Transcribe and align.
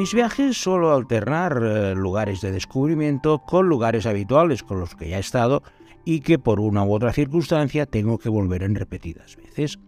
Mis 0.00 0.14
viajes 0.14 0.56
suelo 0.56 0.94
alternar 0.94 1.60
eh, 1.62 1.94
lugares 1.94 2.40
de 2.40 2.52
descubrimiento 2.52 3.40
con 3.40 3.68
lugares 3.68 4.06
habituales 4.06 4.62
con 4.62 4.80
los 4.80 4.94
que 4.96 5.10
ya 5.10 5.18
he 5.18 5.20
estado 5.20 5.62
y 6.06 6.20
que 6.20 6.38
por 6.38 6.58
una 6.58 6.82
u 6.84 6.94
otra 6.94 7.12
circunstancia 7.12 7.84
tengo 7.84 8.16
que 8.16 8.30
volver 8.30 8.62
en 8.62 8.76
repetidas 8.76 9.36
veces. 9.36 9.78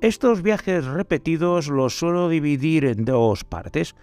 Estos 0.00 0.42
viajes 0.42 0.84
repetidos 0.84 1.66
los 1.66 1.98
suelo 1.98 2.28
dividir 2.28 2.84
en 2.84 3.04
dos 3.04 3.42
partes. 3.42 3.96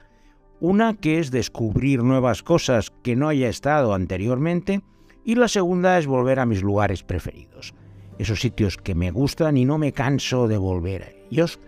Una 0.59 0.95
que 0.95 1.19
es 1.19 1.31
descubrir 1.31 2.03
nuevas 2.03 2.43
cosas 2.43 2.91
que 3.01 3.15
no 3.15 3.29
haya 3.29 3.47
estado 3.47 3.93
anteriormente 3.93 4.81
y 5.23 5.35
la 5.35 5.47
segunda 5.47 5.97
es 5.97 6.05
volver 6.05 6.41
a 6.41 6.45
mis 6.45 6.61
lugares 6.61 7.03
preferidos, 7.03 7.73
esos 8.17 8.41
sitios 8.41 8.75
que 8.75 8.93
me 8.93 9.09
gustan 9.11 9.55
y 9.55 9.63
no 9.63 9.77
me 9.77 9.93
canso 9.93 10.49
de 10.49 10.57
volver 10.57 11.03
a 11.03 11.11
ellos, 11.31 11.61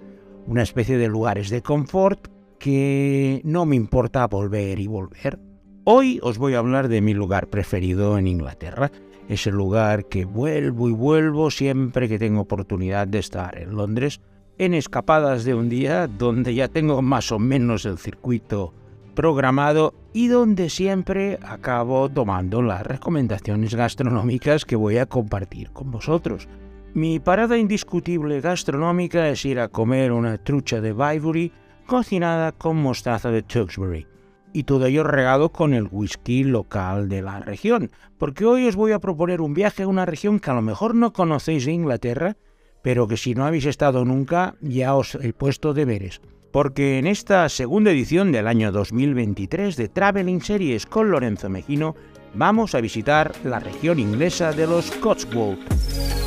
una 0.45 0.61
especie 0.61 0.97
de 0.97 1.07
lugares 1.07 1.49
de 1.49 1.61
confort 1.61 2.40
que 2.61 3.41
no 3.43 3.65
me 3.65 3.75
importa 3.75 4.27
volver 4.27 4.79
y 4.79 4.85
volver. 4.85 5.39
Hoy 5.83 6.19
os 6.21 6.37
voy 6.37 6.53
a 6.53 6.59
hablar 6.59 6.89
de 6.89 7.01
mi 7.01 7.15
lugar 7.15 7.47
preferido 7.47 8.19
en 8.19 8.27
Inglaterra, 8.27 8.91
ese 9.27 9.49
lugar 9.49 10.05
que 10.05 10.25
vuelvo 10.25 10.87
y 10.87 10.91
vuelvo 10.91 11.49
siempre 11.49 12.07
que 12.07 12.19
tengo 12.19 12.41
oportunidad 12.41 13.07
de 13.07 13.17
estar 13.17 13.57
en 13.57 13.75
Londres, 13.75 14.21
en 14.59 14.75
escapadas 14.75 15.43
de 15.43 15.55
un 15.55 15.69
día 15.69 16.05
donde 16.05 16.53
ya 16.53 16.67
tengo 16.67 17.01
más 17.01 17.31
o 17.31 17.39
menos 17.39 17.85
el 17.85 17.97
circuito 17.97 18.75
programado 19.15 19.95
y 20.13 20.27
donde 20.27 20.69
siempre 20.69 21.39
acabo 21.41 22.09
tomando 22.09 22.61
las 22.61 22.85
recomendaciones 22.85 23.73
gastronómicas 23.73 24.65
que 24.65 24.75
voy 24.75 24.99
a 24.99 25.07
compartir 25.07 25.71
con 25.71 25.89
vosotros. 25.89 26.47
Mi 26.93 27.19
parada 27.19 27.57
indiscutible 27.57 28.39
gastronómica 28.39 29.29
es 29.29 29.45
ir 29.45 29.59
a 29.59 29.69
comer 29.69 30.11
una 30.11 30.37
trucha 30.37 30.79
de 30.79 30.93
Vivory 30.93 31.51
cocinada 31.91 32.53
con 32.53 32.77
mostaza 32.77 33.31
de 33.31 33.43
Tewkesbury. 33.43 34.07
Y 34.53 34.63
todo 34.63 34.85
ello 34.85 35.03
regado 35.03 35.49
con 35.49 35.73
el 35.73 35.89
whisky 35.91 36.45
local 36.45 37.09
de 37.09 37.21
la 37.21 37.41
región, 37.41 37.91
porque 38.17 38.45
hoy 38.45 38.65
os 38.65 38.77
voy 38.77 38.93
a 38.93 38.99
proponer 38.99 39.41
un 39.41 39.53
viaje 39.53 39.83
a 39.83 39.89
una 39.89 40.05
región 40.05 40.39
que 40.39 40.49
a 40.49 40.53
lo 40.53 40.61
mejor 40.61 40.95
no 40.95 41.11
conocéis 41.11 41.65
de 41.65 41.73
Inglaterra, 41.73 42.37
pero 42.81 43.09
que 43.09 43.17
si 43.17 43.35
no 43.35 43.45
habéis 43.45 43.65
estado 43.65 44.05
nunca 44.05 44.55
ya 44.61 44.95
os 44.95 45.15
he 45.15 45.33
puesto 45.33 45.73
deberes. 45.73 46.21
Porque 46.53 46.97
en 46.97 47.07
esta 47.07 47.49
segunda 47.49 47.91
edición 47.91 48.31
del 48.31 48.47
año 48.47 48.71
2023 48.71 49.75
de 49.75 49.89
Traveling 49.89 50.39
Series 50.39 50.85
con 50.85 51.11
Lorenzo 51.11 51.49
Mejino 51.49 51.95
vamos 52.33 52.73
a 52.73 52.79
visitar 52.79 53.33
la 53.43 53.59
región 53.59 53.99
inglesa 53.99 54.53
de 54.53 54.65
los 54.65 54.91
Cotswolds. 54.91 56.20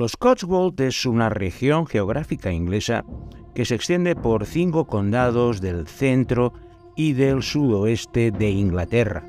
Los 0.00 0.16
Cotswolds 0.16 0.80
es 0.80 1.04
una 1.04 1.28
región 1.28 1.86
geográfica 1.86 2.50
inglesa 2.50 3.04
que 3.54 3.66
se 3.66 3.74
extiende 3.74 4.16
por 4.16 4.46
cinco 4.46 4.86
condados 4.86 5.60
del 5.60 5.86
centro 5.86 6.54
y 6.96 7.12
del 7.12 7.42
sudoeste 7.42 8.30
de 8.30 8.48
Inglaterra, 8.48 9.24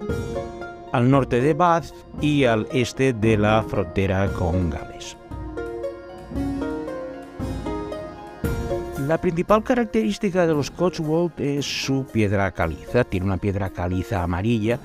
al 0.94 1.12
norte 1.12 1.42
de 1.42 1.54
Bath 1.54 1.88
y 2.22 2.46
al 2.46 2.70
este 2.72 3.12
de 3.12 3.38
la 3.38 3.62
frontera 3.64 4.32
con 4.32 4.70
Gales. 4.70 5.18
La 9.06 9.20
principal 9.20 9.66
característica 9.66 10.48
de 10.48 10.54
los 10.54 10.72
Cotswolds 10.72 11.38
es 11.38 11.66
su 11.66 12.06
piedra 12.06 12.50
caliza. 12.52 13.04
Tiene 13.04 13.26
una 13.26 13.36
piedra 13.36 13.72
caliza 13.72 14.24
amarilla 14.24 14.80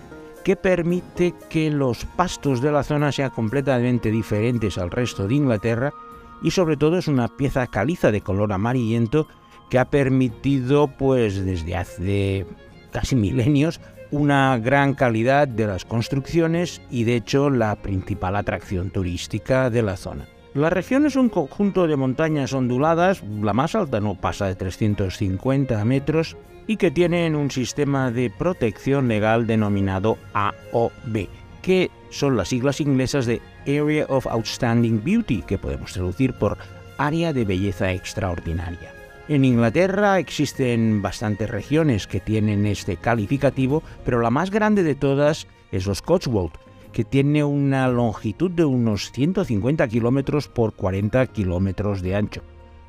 que 0.46 0.54
permite 0.54 1.34
que 1.50 1.72
los 1.72 2.04
pastos 2.04 2.60
de 2.60 2.70
la 2.70 2.84
zona 2.84 3.10
sean 3.10 3.30
completamente 3.30 4.12
diferentes 4.12 4.78
al 4.78 4.92
resto 4.92 5.26
de 5.26 5.34
Inglaterra 5.34 5.92
y 6.40 6.52
sobre 6.52 6.76
todo 6.76 6.98
es 6.98 7.08
una 7.08 7.26
pieza 7.26 7.66
caliza 7.66 8.12
de 8.12 8.20
color 8.20 8.52
amarillento 8.52 9.26
que 9.70 9.80
ha 9.80 9.86
permitido 9.86 10.86
pues 10.86 11.44
desde 11.44 11.74
hace 11.74 12.46
casi 12.92 13.16
milenios 13.16 13.80
una 14.12 14.56
gran 14.58 14.94
calidad 14.94 15.48
de 15.48 15.66
las 15.66 15.84
construcciones 15.84 16.80
y 16.92 17.02
de 17.02 17.16
hecho 17.16 17.50
la 17.50 17.74
principal 17.74 18.36
atracción 18.36 18.90
turística 18.90 19.68
de 19.68 19.82
la 19.82 19.96
zona. 19.96 20.28
La 20.54 20.70
región 20.70 21.06
es 21.06 21.16
un 21.16 21.28
conjunto 21.28 21.88
de 21.88 21.96
montañas 21.96 22.52
onduladas, 22.52 23.20
la 23.42 23.52
más 23.52 23.74
alta 23.74 23.98
no 23.98 24.14
pasa 24.14 24.46
de 24.46 24.54
350 24.54 25.84
metros 25.84 26.36
y 26.66 26.76
que 26.76 26.90
tienen 26.90 27.36
un 27.36 27.50
sistema 27.50 28.10
de 28.10 28.30
protección 28.30 29.08
legal 29.08 29.46
denominado 29.46 30.18
AOB, 30.32 31.28
que 31.62 31.90
son 32.10 32.36
las 32.36 32.48
siglas 32.48 32.80
inglesas 32.80 33.26
de 33.26 33.40
Area 33.66 34.06
of 34.08 34.26
Outstanding 34.26 35.02
Beauty, 35.04 35.42
que 35.42 35.58
podemos 35.58 35.92
traducir 35.92 36.32
por 36.34 36.58
Área 36.98 37.32
de 37.32 37.44
Belleza 37.44 37.92
Extraordinaria. 37.92 38.92
En 39.28 39.44
Inglaterra 39.44 40.18
existen 40.18 41.02
bastantes 41.02 41.50
regiones 41.50 42.06
que 42.06 42.20
tienen 42.20 42.64
este 42.66 42.96
calificativo, 42.96 43.82
pero 44.04 44.20
la 44.20 44.30
más 44.30 44.50
grande 44.50 44.82
de 44.82 44.94
todas 44.94 45.48
es 45.72 45.86
los 45.86 46.00
Cotswold, 46.00 46.52
que 46.92 47.04
tiene 47.04 47.42
una 47.42 47.88
longitud 47.88 48.50
de 48.50 48.64
unos 48.64 49.10
150 49.12 49.86
kilómetros 49.88 50.48
por 50.48 50.74
40 50.74 51.26
kilómetros 51.26 52.02
de 52.02 52.14
ancho 52.14 52.42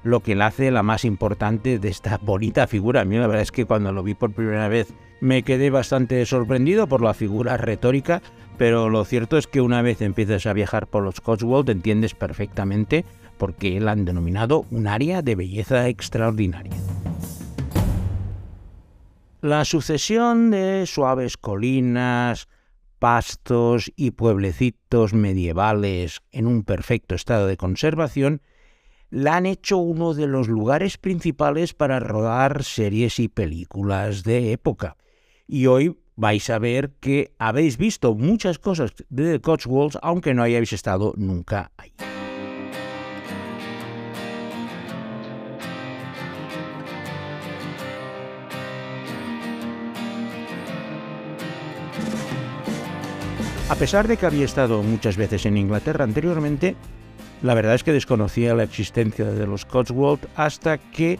lo 0.03 0.21
que 0.21 0.35
la 0.35 0.47
hace 0.47 0.71
la 0.71 0.83
más 0.83 1.05
importante 1.05 1.79
de 1.79 1.89
esta 1.89 2.17
bonita 2.21 2.67
figura. 2.67 3.01
A 3.01 3.05
mí 3.05 3.17
la 3.17 3.27
verdad 3.27 3.43
es 3.43 3.51
que 3.51 3.65
cuando 3.65 3.91
lo 3.91 4.03
vi 4.03 4.13
por 4.13 4.33
primera 4.33 4.67
vez 4.67 4.93
me 5.19 5.43
quedé 5.43 5.69
bastante 5.69 6.25
sorprendido 6.25 6.87
por 6.87 7.01
la 7.01 7.13
figura 7.13 7.57
retórica, 7.57 8.21
pero 8.57 8.89
lo 8.89 9.03
cierto 9.05 9.37
es 9.37 9.47
que 9.47 9.61
una 9.61 9.81
vez 9.81 10.01
empiezas 10.01 10.45
a 10.45 10.53
viajar 10.53 10.87
por 10.87 11.03
los 11.03 11.21
Cotswolds 11.21 11.69
entiendes 11.69 12.13
perfectamente 12.13 13.05
por 13.37 13.55
qué 13.55 13.79
la 13.79 13.91
han 13.91 14.05
denominado 14.05 14.65
un 14.71 14.87
área 14.87 15.21
de 15.21 15.35
belleza 15.35 15.87
extraordinaria. 15.87 16.73
La 19.41 19.65
sucesión 19.65 20.49
de 20.49 20.85
suaves 20.87 21.37
colinas, 21.37 22.47
pastos 22.99 23.91
y 23.95 24.11
pueblecitos 24.11 25.13
medievales 25.13 26.21
en 26.31 26.47
un 26.47 26.63
perfecto 26.63 27.13
estado 27.15 27.45
de 27.45 27.57
conservación 27.57 28.41
la 29.09 29.37
han 29.37 29.45
hecho 29.45 29.77
uno 29.77 30.13
de 30.13 30.27
los 30.27 30.47
lugares 30.47 30.97
principales 30.97 31.73
para 31.73 31.99
rodar 31.99 32.63
series 32.63 33.19
y 33.19 33.27
películas 33.27 34.23
de 34.23 34.51
época. 34.51 34.97
Y 35.47 35.67
hoy 35.67 35.97
vais 36.15 36.49
a 36.49 36.59
ver 36.59 36.91
que 36.99 37.33
habéis 37.37 37.77
visto 37.77 38.15
muchas 38.15 38.59
cosas 38.59 38.93
de 39.09 39.33
The 39.33 39.41
Cotswolds 39.41 39.97
aunque 40.01 40.33
no 40.33 40.43
hayáis 40.43 40.73
estado 40.73 41.13
nunca 41.15 41.71
ahí. 41.77 41.93
A 53.69 53.75
pesar 53.75 54.07
de 54.07 54.15
que 54.15 54.25
había 54.25 54.45
estado 54.45 54.81
muchas 54.81 55.17
veces 55.17 55.45
en 55.45 55.57
Inglaterra 55.57 56.05
anteriormente, 56.05 56.77
la 57.41 57.53
verdad 57.53 57.75
es 57.75 57.83
que 57.83 57.93
desconocía 57.93 58.55
la 58.55 58.63
existencia 58.63 59.25
de 59.25 59.47
los 59.47 59.65
Cotswold 59.65 60.27
hasta 60.35 60.77
que, 60.77 61.19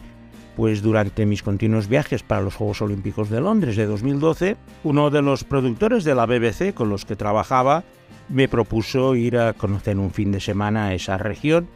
pues 0.56 0.82
durante 0.82 1.26
mis 1.26 1.42
continuos 1.42 1.88
viajes 1.88 2.22
para 2.22 2.42
los 2.42 2.54
Juegos 2.54 2.82
Olímpicos 2.82 3.30
de 3.30 3.40
Londres 3.40 3.76
de 3.76 3.86
2012, 3.86 4.56
uno 4.84 5.10
de 5.10 5.22
los 5.22 5.44
productores 5.44 6.04
de 6.04 6.14
la 6.14 6.26
BBC 6.26 6.74
con 6.74 6.88
los 6.88 7.04
que 7.04 7.16
trabajaba 7.16 7.84
me 8.28 8.48
propuso 8.48 9.14
ir 9.14 9.38
a 9.38 9.52
conocer 9.52 9.96
un 9.98 10.10
fin 10.10 10.32
de 10.32 10.40
semana 10.40 10.92
esa 10.94 11.18
región 11.18 11.68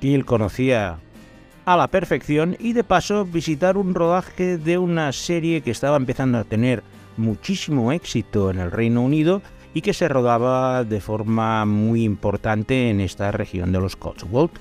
que 0.00 0.14
él 0.14 0.24
conocía 0.24 0.98
a 1.64 1.76
la 1.76 1.88
perfección 1.88 2.56
y 2.58 2.72
de 2.72 2.84
paso 2.84 3.24
visitar 3.26 3.76
un 3.76 3.94
rodaje 3.94 4.56
de 4.56 4.78
una 4.78 5.12
serie 5.12 5.60
que 5.60 5.70
estaba 5.70 5.96
empezando 5.96 6.38
a 6.38 6.44
tener 6.44 6.82
muchísimo 7.16 7.92
éxito 7.92 8.50
en 8.50 8.60
el 8.60 8.70
Reino 8.70 9.02
Unido 9.02 9.42
y 9.78 9.80
que 9.80 9.94
se 9.94 10.08
rodaba 10.08 10.82
de 10.82 11.00
forma 11.00 11.64
muy 11.64 12.02
importante 12.02 12.90
en 12.90 12.98
esta 12.98 13.30
región 13.30 13.70
de 13.70 13.78
los 13.78 13.94
Cotswolds. 13.94 14.60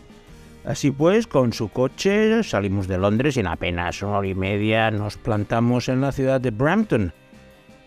Así 0.64 0.92
pues, 0.92 1.25
con 1.25 1.54
su 1.54 1.69
coche 1.69 2.44
salimos 2.44 2.88
de 2.88 3.00
Londres 3.00 3.36
y 3.36 3.40
en 3.40 3.48
apenas 3.48 4.04
una 4.04 4.19
hora 4.19 4.28
y 4.28 4.36
media 4.36 4.92
nos 4.92 5.18
plantamos 5.18 5.90
en 5.90 6.02
la 6.02 6.12
ciudad 6.12 6.40
de 6.40 6.52
Brampton, 6.52 7.14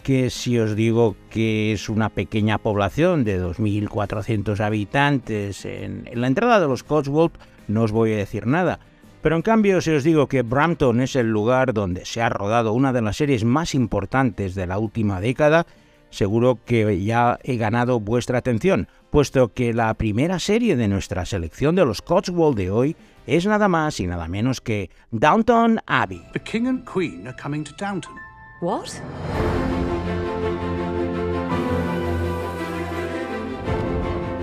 que 0.03 0.29
si 0.29 0.59
os 0.59 0.75
digo 0.75 1.15
que 1.31 1.73
es 1.73 1.89
una 1.89 2.09
pequeña 2.09 2.59
población 2.59 3.23
de 3.23 3.41
2.400 3.41 4.59
habitantes 4.59 5.65
en, 5.65 6.09
la 6.13 6.27
entrada 6.27 6.59
de 6.59 6.67
los 6.67 6.83
Cotswolds, 6.83 7.39
no 7.69 7.85
os 7.85 7.93
voy 7.93 8.13
a 8.13 8.17
decir 8.17 8.49
nada. 8.49 8.81
Pero 9.23 9.37
en 9.37 9.43
cambio, 9.43 9.81
si 9.81 9.93
os 9.93 10.03
digo 10.03 10.27
que 10.27 10.43
Brampton 10.43 11.01
es 11.01 11.15
el 11.15 11.31
lugar 11.31 11.75
donde 11.75 12.05
se 12.07 12.23
ha 12.23 12.29
rodado 12.29 12.73
una 12.73 12.93
de 12.93 13.03
las 13.03 13.19
series 13.19 13.45
más 13.45 13.77
importantes 13.77 14.57
de 14.57 14.67
la 14.67 14.79
última 14.79 15.21
década, 15.21 15.65
seguro 16.11 16.59
que 16.65 17.03
ya 17.03 17.39
he 17.43 17.57
ganado 17.57 18.01
vuestra 18.01 18.39
atención, 18.39 18.89
puesto 19.11 19.53
que 19.53 19.73
la 19.73 19.95
primera 19.95 20.39
serie 20.39 20.77
de 20.77 20.89
nuestra 20.89 21.25
selección 21.25 21.75
de 21.75 21.85
los 21.85 22.03
Cotswold 22.03 22.57
de 22.57 22.71
hoy 22.71 22.97
es 23.27 23.47
nada 23.47 23.69
más 23.69 24.01
y 24.01 24.07
nada 24.07 24.29
menos 24.29 24.61
que 24.61 24.91
Downton 25.11 25.81
Abbey. 25.87 26.23
The 26.33 26.41
King 26.41 26.67
and 26.67 26.85
Queen 26.85 27.27
are 27.27 27.37
coming 27.41 27.65
to 27.65 27.73
Downton. 27.79 28.15
What? 28.61 29.01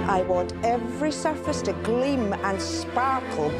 I 0.09 0.23
want 0.23 0.53
every 0.63 1.11
surface 1.11 1.61
to 1.63 1.73
gleam 1.83 2.33
and 2.43 2.59
sparkle. 2.61 3.51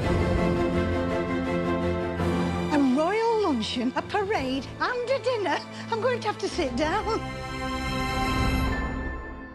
A 3.58 3.60
luncheon, 3.60 3.92
a 3.96 4.04
parade, 4.04 4.68
and 4.80 5.10
a 5.10 5.20
dinner. 5.24 5.58
I'm 5.90 6.00
going 6.00 6.20
to 6.20 6.28
have 6.28 6.38
to 6.38 6.48
sit 6.48 6.76
down. 6.76 7.20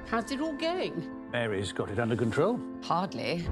How's 0.08 0.32
it 0.32 0.40
all 0.40 0.54
going? 0.54 1.08
Mary's 1.30 1.72
got 1.72 1.88
it 1.88 2.00
under 2.00 2.16
control. 2.16 2.58
Hardly. 2.82 3.46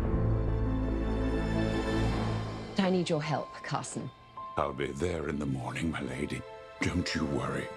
I 2.79 2.91
need 2.91 3.08
your 3.08 3.23
help, 3.23 3.62
Carson. 3.62 4.11
I'll 4.56 4.73
be 4.73 4.88
there 4.88 5.29
in 5.29 5.38
the 5.38 5.47
morning, 5.47 5.93
my 5.93 6.00
lady. 6.00 6.43
Don't 6.81 7.14
you 7.14 7.26
worry. 7.26 7.69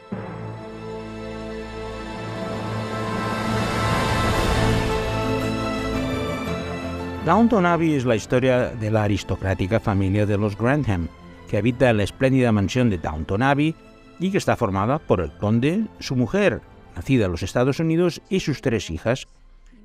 Downton 7.23 7.67
Abbey 7.67 7.93
es 7.93 8.05
la 8.05 8.15
historia 8.15 8.71
de 8.71 8.89
la 8.89 9.03
aristocrática 9.03 9.79
familia 9.79 10.25
de 10.25 10.37
los 10.37 10.57
Grantham, 10.57 11.07
que 11.53 11.59
habita 11.59 11.91
en 11.91 11.97
la 11.97 12.03
espléndida 12.03 12.51
mansión 12.51 12.89
de 12.89 12.97
Downton 12.97 13.43
Abbey 13.43 13.75
y 14.19 14.31
que 14.31 14.39
está 14.39 14.55
formada 14.55 14.97
por 14.97 15.21
el 15.21 15.31
conde, 15.33 15.85
su 15.99 16.15
mujer, 16.15 16.61
nacida 16.95 17.25
en 17.25 17.31
los 17.31 17.43
Estados 17.43 17.79
Unidos, 17.79 18.23
y 18.27 18.39
sus 18.39 18.63
tres 18.63 18.89
hijas, 18.89 19.27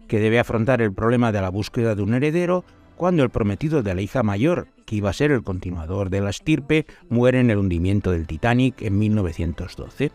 que 0.07 0.19
debe 0.19 0.39
afrontar 0.39 0.81
el 0.81 0.95
problema 0.95 1.31
de 1.31 1.43
la 1.43 1.51
búsqueda 1.51 1.95
de 1.95 2.01
un 2.01 2.15
heredero 2.15 2.65
cuando 2.97 3.23
el 3.23 3.29
prometido 3.29 3.83
de 3.83 3.95
la 3.95 4.01
hija 4.01 4.23
mayor, 4.23 4.69
que 4.87 4.97
iba 4.97 5.11
a 5.11 5.13
ser 5.13 5.31
el 5.31 5.43
continuador 5.43 6.09
de 6.09 6.23
la 6.23 6.31
estirpe, 6.31 6.87
muere 7.11 7.39
en 7.39 7.51
el 7.51 7.59
hundimiento 7.59 8.13
del 8.13 8.27
Titanic 8.27 8.81
en 8.81 8.99
1912. 8.99 10.11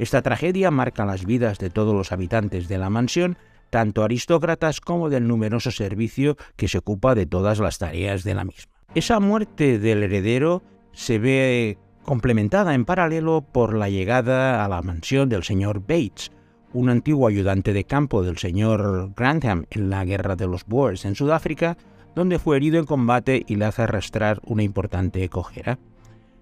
Esta 0.00 0.22
tragedia 0.22 0.72
marca 0.72 1.06
las 1.06 1.24
vidas 1.24 1.60
de 1.60 1.70
todos 1.70 1.94
los 1.94 2.10
habitantes 2.10 2.66
de 2.66 2.78
la 2.78 2.90
mansión, 2.90 3.38
tanto 3.70 4.02
aristócratas 4.02 4.80
como 4.80 5.10
del 5.10 5.28
numeroso 5.28 5.70
servicio 5.70 6.36
que 6.56 6.66
se 6.66 6.78
ocupa 6.78 7.14
de 7.14 7.26
todas 7.26 7.60
las 7.60 7.78
tareas 7.78 8.24
de 8.24 8.34
la 8.34 8.42
misma. 8.42 8.72
Esa 8.96 9.20
muerte 9.20 9.78
del 9.78 10.02
heredero 10.02 10.64
se 10.92 11.18
ve 11.18 11.78
complementada 12.04 12.74
en 12.74 12.84
paralelo 12.84 13.42
por 13.42 13.74
la 13.74 13.90
llegada 13.90 14.64
a 14.64 14.68
la 14.68 14.82
mansión 14.82 15.28
del 15.28 15.44
señor 15.44 15.80
Bates, 15.80 16.30
un 16.72 16.88
antiguo 16.88 17.28
ayudante 17.28 17.72
de 17.72 17.84
campo 17.84 18.22
del 18.22 18.38
señor 18.38 19.12
Grantham 19.14 19.66
en 19.70 19.90
la 19.90 20.04
guerra 20.04 20.36
de 20.36 20.46
los 20.46 20.64
Boers 20.64 21.04
en 21.04 21.14
Sudáfrica, 21.14 21.76
donde 22.14 22.38
fue 22.38 22.56
herido 22.56 22.78
en 22.78 22.86
combate 22.86 23.44
y 23.46 23.56
le 23.56 23.66
hace 23.66 23.82
arrastrar 23.82 24.40
una 24.44 24.62
importante 24.62 25.28
cojera. 25.28 25.78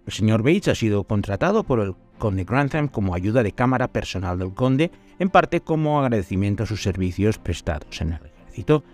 El 0.06 0.12
señor 0.12 0.42
Bates 0.42 0.68
ha 0.68 0.74
sido 0.74 1.04
contratado 1.04 1.64
por 1.64 1.80
el 1.80 1.94
conde 2.18 2.44
Grantham 2.44 2.88
como 2.88 3.14
ayuda 3.14 3.42
de 3.42 3.52
cámara 3.52 3.88
personal 3.88 4.38
del 4.38 4.54
conde, 4.54 4.90
en 5.18 5.30
parte 5.30 5.60
como 5.60 6.00
agradecimiento 6.00 6.62
a 6.62 6.66
sus 6.66 6.82
servicios 6.82 7.38
prestados 7.38 8.00
en 8.00 8.12
el 8.12 8.20
ejército. 8.26 8.84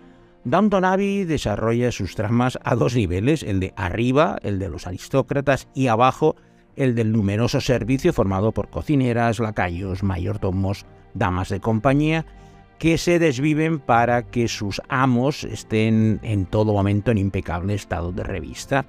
Downton 0.45 0.83
Abbey 0.83 1.23
desarrolla 1.23 1.91
sus 1.91 2.15
tramas 2.15 2.59
a 2.63 2.75
dos 2.75 2.95
niveles, 2.95 3.43
el 3.43 3.59
de 3.59 3.73
arriba, 3.77 4.37
el 4.43 4.59
de 4.59 4.69
los 4.69 4.87
aristócratas, 4.87 5.69
y 5.73 5.87
abajo, 5.87 6.35
el 6.75 6.95
del 6.95 7.11
numeroso 7.11 7.61
servicio 7.61 8.11
formado 8.11 8.51
por 8.51 8.69
cocineras, 8.69 9.39
lacayos, 9.39 10.03
mayordomos, 10.03 10.85
damas 11.13 11.49
de 11.49 11.61
compañía, 11.61 12.25
que 12.77 12.97
se 12.97 13.19
desviven 13.19 13.79
para 13.79 14.23
que 14.23 14.49
sus 14.49 14.81
amos 14.89 15.45
estén 15.45 16.19
en 16.23 16.45
todo 16.45 16.73
momento 16.73 17.11
en 17.11 17.19
impecable 17.19 17.73
estado 17.75 18.11
de 18.11 18.23
revista. 18.23 18.85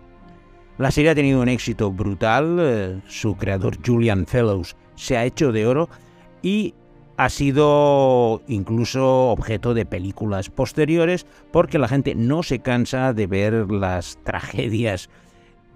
La 0.77 0.91
serie 0.91 1.11
ha 1.11 1.15
tenido 1.15 1.41
un 1.41 1.49
éxito 1.49 1.93
brutal, 1.93 2.57
eh, 2.61 3.01
su 3.07 3.37
creador 3.37 3.79
Julian 3.87 4.27
Fellows 4.27 4.77
se 4.97 5.17
ha 5.17 5.25
hecho 5.25 5.53
de 5.53 5.67
oro 5.67 5.89
y 6.43 6.75
ha 7.17 7.29
sido 7.29 8.43
incluso 8.49 9.31
objeto 9.31 9.75
de 9.75 9.87
películas 9.87 10.51
posteriores 10.51 11.27
porque 11.53 11.79
la 11.79 11.89
gente 11.89 12.15
no 12.15 12.43
se 12.43 12.59
cansa 12.59 13.13
de 13.13 13.27
ver 13.27 13.71
las 13.71 14.19
tragedias 14.25 15.09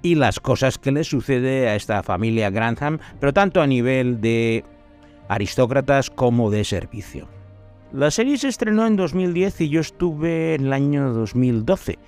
y 0.02 0.14
las 0.14 0.40
cosas 0.40 0.78
que 0.78 0.92
le 0.92 1.04
sucede 1.04 1.68
a 1.68 1.74
esta 1.74 2.02
familia 2.02 2.50
Grantham, 2.50 2.98
pero 3.18 3.32
tanto 3.32 3.60
a 3.60 3.66
nivel 3.66 4.20
de 4.20 4.64
aristócratas 5.28 6.10
como 6.10 6.50
de 6.50 6.64
servicio. 6.64 7.28
La 7.92 8.10
serie 8.10 8.36
se 8.36 8.48
estrenó 8.48 8.86
en 8.86 8.96
2010 8.96 9.62
y 9.62 9.68
yo 9.70 9.80
estuve 9.80 10.54
en 10.54 10.66
el 10.66 10.72
año 10.72 11.12
2012, 11.12 11.98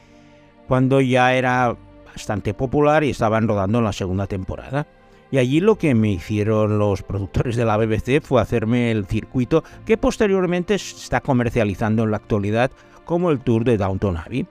cuando 0.68 1.00
ya 1.00 1.34
era 1.34 1.76
bastante 2.06 2.54
popular 2.54 3.02
y 3.02 3.10
estaban 3.10 3.48
rodando 3.48 3.80
la 3.80 3.92
segunda 3.92 4.26
temporada. 4.26 4.86
Y 5.30 5.38
allí 5.38 5.60
lo 5.60 5.76
que 5.76 5.94
me 5.94 6.10
hicieron 6.10 6.78
los 6.78 7.02
productores 7.02 7.54
de 7.56 7.64
la 7.64 7.76
BBC 7.76 8.20
fue 8.20 8.42
hacerme 8.42 8.90
el 8.90 9.06
circuito 9.06 9.62
que 9.86 9.96
posteriormente 9.96 10.74
está 10.74 11.20
comercializando 11.20 12.02
en 12.02 12.10
la 12.10 12.16
actualidad 12.16 12.70
como 13.04 13.30
el 13.30 13.40
tour 13.40 13.64
de 13.64 13.76
Downton 13.76 14.16
Abbey. 14.16 14.46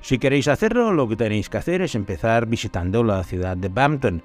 Si 0.00 0.18
queréis 0.18 0.48
hacerlo, 0.48 0.92
lo 0.92 1.08
que 1.08 1.16
tenéis 1.16 1.48
que 1.48 1.56
hacer 1.56 1.82
es 1.82 1.94
empezar 1.94 2.46
visitando 2.46 3.02
la 3.02 3.24
ciudad 3.24 3.56
de 3.56 3.68
Bampton, 3.68 4.22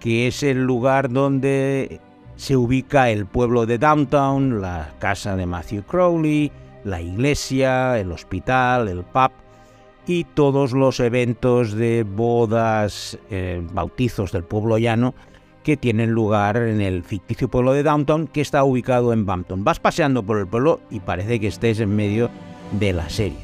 que 0.00 0.26
es 0.26 0.42
el 0.42 0.64
lugar 0.64 1.10
donde 1.10 2.00
se 2.36 2.56
ubica 2.56 3.10
el 3.10 3.26
pueblo 3.26 3.66
de 3.66 3.78
Downtown, 3.78 4.60
la 4.60 4.94
casa 4.98 5.36
de 5.36 5.46
Matthew 5.46 5.84
Crowley, 5.84 6.50
la 6.84 7.00
iglesia, 7.00 7.98
el 7.98 8.12
hospital, 8.12 8.88
el 8.88 9.04
pub 9.04 9.30
y 10.06 10.24
todos 10.24 10.72
los 10.72 11.00
eventos 11.00 11.72
de 11.72 12.02
bodas, 12.02 13.18
eh, 13.30 13.62
bautizos 13.72 14.32
del 14.32 14.44
pueblo 14.44 14.78
llano 14.78 15.14
que 15.64 15.76
tienen 15.76 16.12
lugar 16.12 16.56
en 16.58 16.80
el 16.80 17.02
ficticio 17.02 17.48
pueblo 17.48 17.72
de 17.72 17.82
Downtown 17.82 18.28
que 18.28 18.40
está 18.40 18.62
ubicado 18.62 19.12
en 19.12 19.26
Bampton. 19.26 19.64
Vas 19.64 19.80
paseando 19.80 20.22
por 20.22 20.38
el 20.38 20.46
pueblo 20.46 20.80
y 20.90 21.00
parece 21.00 21.40
que 21.40 21.48
estés 21.48 21.80
en 21.80 21.96
medio 21.96 22.30
de 22.78 22.92
la 22.92 23.08
serie. 23.08 23.38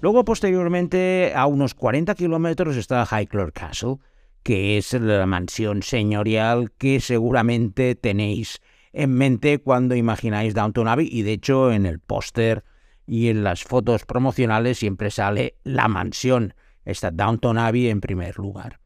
Luego, 0.00 0.24
posteriormente, 0.24 1.32
a 1.36 1.46
unos 1.46 1.74
40 1.74 2.14
kilómetros 2.14 2.76
está 2.76 3.04
Highclere 3.04 3.52
Castle, 3.52 3.98
que 4.42 4.78
es 4.78 4.92
la 4.94 5.26
mansión 5.26 5.82
señorial 5.82 6.72
que 6.78 7.00
seguramente 7.00 7.94
tenéis 7.94 8.60
en 8.92 9.12
mente 9.12 9.58
cuando 9.58 9.94
imagináis 9.94 10.54
Downton 10.54 10.88
Abbey 10.88 11.08
y 11.10 11.22
de 11.22 11.32
hecho 11.32 11.70
en 11.70 11.84
el 11.84 12.00
póster 12.00 12.64
y 13.06 13.28
en 13.28 13.44
las 13.44 13.62
fotos 13.62 14.06
promocionales 14.06 14.78
siempre 14.78 15.10
sale 15.10 15.56
la 15.64 15.88
mansión, 15.88 16.54
esta 16.84 17.10
Downton 17.10 17.58
Abbey 17.58 17.88
en 17.88 18.00
primer 18.00 18.38
lugar. 18.38 18.80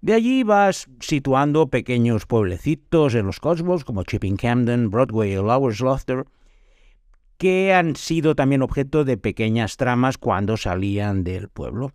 De 0.00 0.14
allí 0.14 0.44
vas 0.44 0.88
situando 1.00 1.68
pequeños 1.68 2.24
pueblecitos 2.24 3.14
en 3.14 3.26
los 3.26 3.38
Cotswolds 3.38 3.84
como 3.84 4.02
Chipping 4.02 4.36
Camden, 4.36 4.88
Broadway 4.88 5.36
o 5.36 5.42
Lowersloster, 5.42 6.24
que 7.36 7.74
han 7.74 7.96
sido 7.96 8.34
también 8.34 8.62
objeto 8.62 9.04
de 9.04 9.18
pequeñas 9.18 9.76
tramas 9.76 10.16
cuando 10.16 10.56
salían 10.56 11.22
del 11.22 11.48
pueblo. 11.48 11.92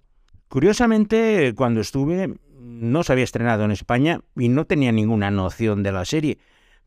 Curiosamente, 0.49 1.53
cuando 1.55 1.81
estuve, 1.81 2.35
no 2.59 3.03
se 3.03 3.11
había 3.11 3.23
estrenado 3.23 3.65
en 3.65 3.71
España 3.71 4.21
y 4.35 4.49
no 4.49 4.65
tenía 4.65 4.91
ninguna 4.91 5.31
noción 5.31 5.81
de 5.81 5.91
la 5.91 6.05
serie. 6.05 6.37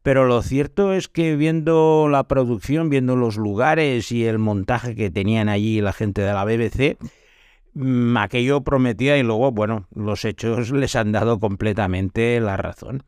Pero 0.03 0.27
lo 0.27 0.43
cierto 0.43 0.93
es 0.93 1.09
que 1.09 1.35
viendo 1.35 2.09
la 2.09 2.29
producción, 2.29 2.91
viendo 2.91 3.17
los 3.17 3.37
lugares 3.37 4.13
y 4.13 4.25
el 4.25 4.39
montaje 4.39 4.95
que 4.95 5.11
tenían 5.11 5.49
allí 5.49 5.81
la 5.81 5.93
gente 5.93 6.23
de 6.23 6.33
la 6.33 6.45
BBC, 6.45 6.97
aquello 8.17 8.63
prometía 8.63 9.19
y 9.19 9.23
luego, 9.23 9.53
bueno, 9.53 9.87
los 9.95 10.25
hechos 10.25 10.71
les 10.71 10.97
han 10.97 11.13
dado 11.13 11.39
completamente 11.39 12.41
la 12.41 12.57
razón. 12.57 13.05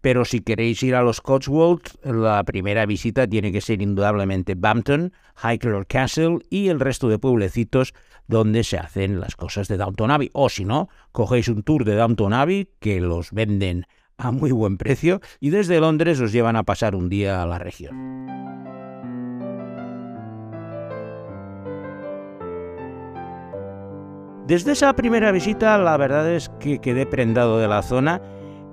Pero 0.00 0.24
si 0.24 0.40
queréis 0.40 0.82
ir 0.82 0.96
a 0.96 1.02
los 1.02 1.20
Cotswolds, 1.20 1.98
la 2.02 2.42
primera 2.44 2.86
visita 2.86 3.26
tiene 3.26 3.52
que 3.52 3.60
ser 3.60 3.82
indudablemente 3.82 4.54
Bampton, 4.56 5.12
Highclere 5.42 5.86
Castle 5.86 6.38
y 6.50 6.68
el 6.68 6.80
resto 6.80 7.08
de 7.08 7.18
pueblecitos 7.18 7.94
donde 8.26 8.64
se 8.64 8.78
hacen 8.78 9.20
las 9.20 9.36
cosas 9.36 9.68
de 9.68 9.76
Downton 9.76 10.10
Abbey. 10.10 10.30
O 10.32 10.48
si 10.48 10.64
no, 10.64 10.88
cogéis 11.12 11.48
un 11.48 11.62
tour 11.62 11.84
de 11.84 11.94
Downton 11.94 12.32
Abbey 12.32 12.68
que 12.80 13.00
los 13.00 13.30
venden 13.30 13.86
a 14.18 14.32
muy 14.32 14.50
buen 14.50 14.76
precio 14.76 15.20
y 15.40 15.50
desde 15.50 15.80
Londres 15.80 16.20
os 16.20 16.32
llevan 16.32 16.56
a 16.56 16.64
pasar 16.64 16.94
un 16.96 17.08
día 17.08 17.42
a 17.42 17.46
la 17.46 17.58
región. 17.58 18.51
Desde 24.46 24.72
esa 24.72 24.92
primera 24.94 25.30
visita 25.30 25.78
la 25.78 25.96
verdad 25.96 26.28
es 26.30 26.48
que 26.58 26.80
quedé 26.80 27.06
prendado 27.06 27.58
de 27.58 27.68
la 27.68 27.80
zona 27.82 28.20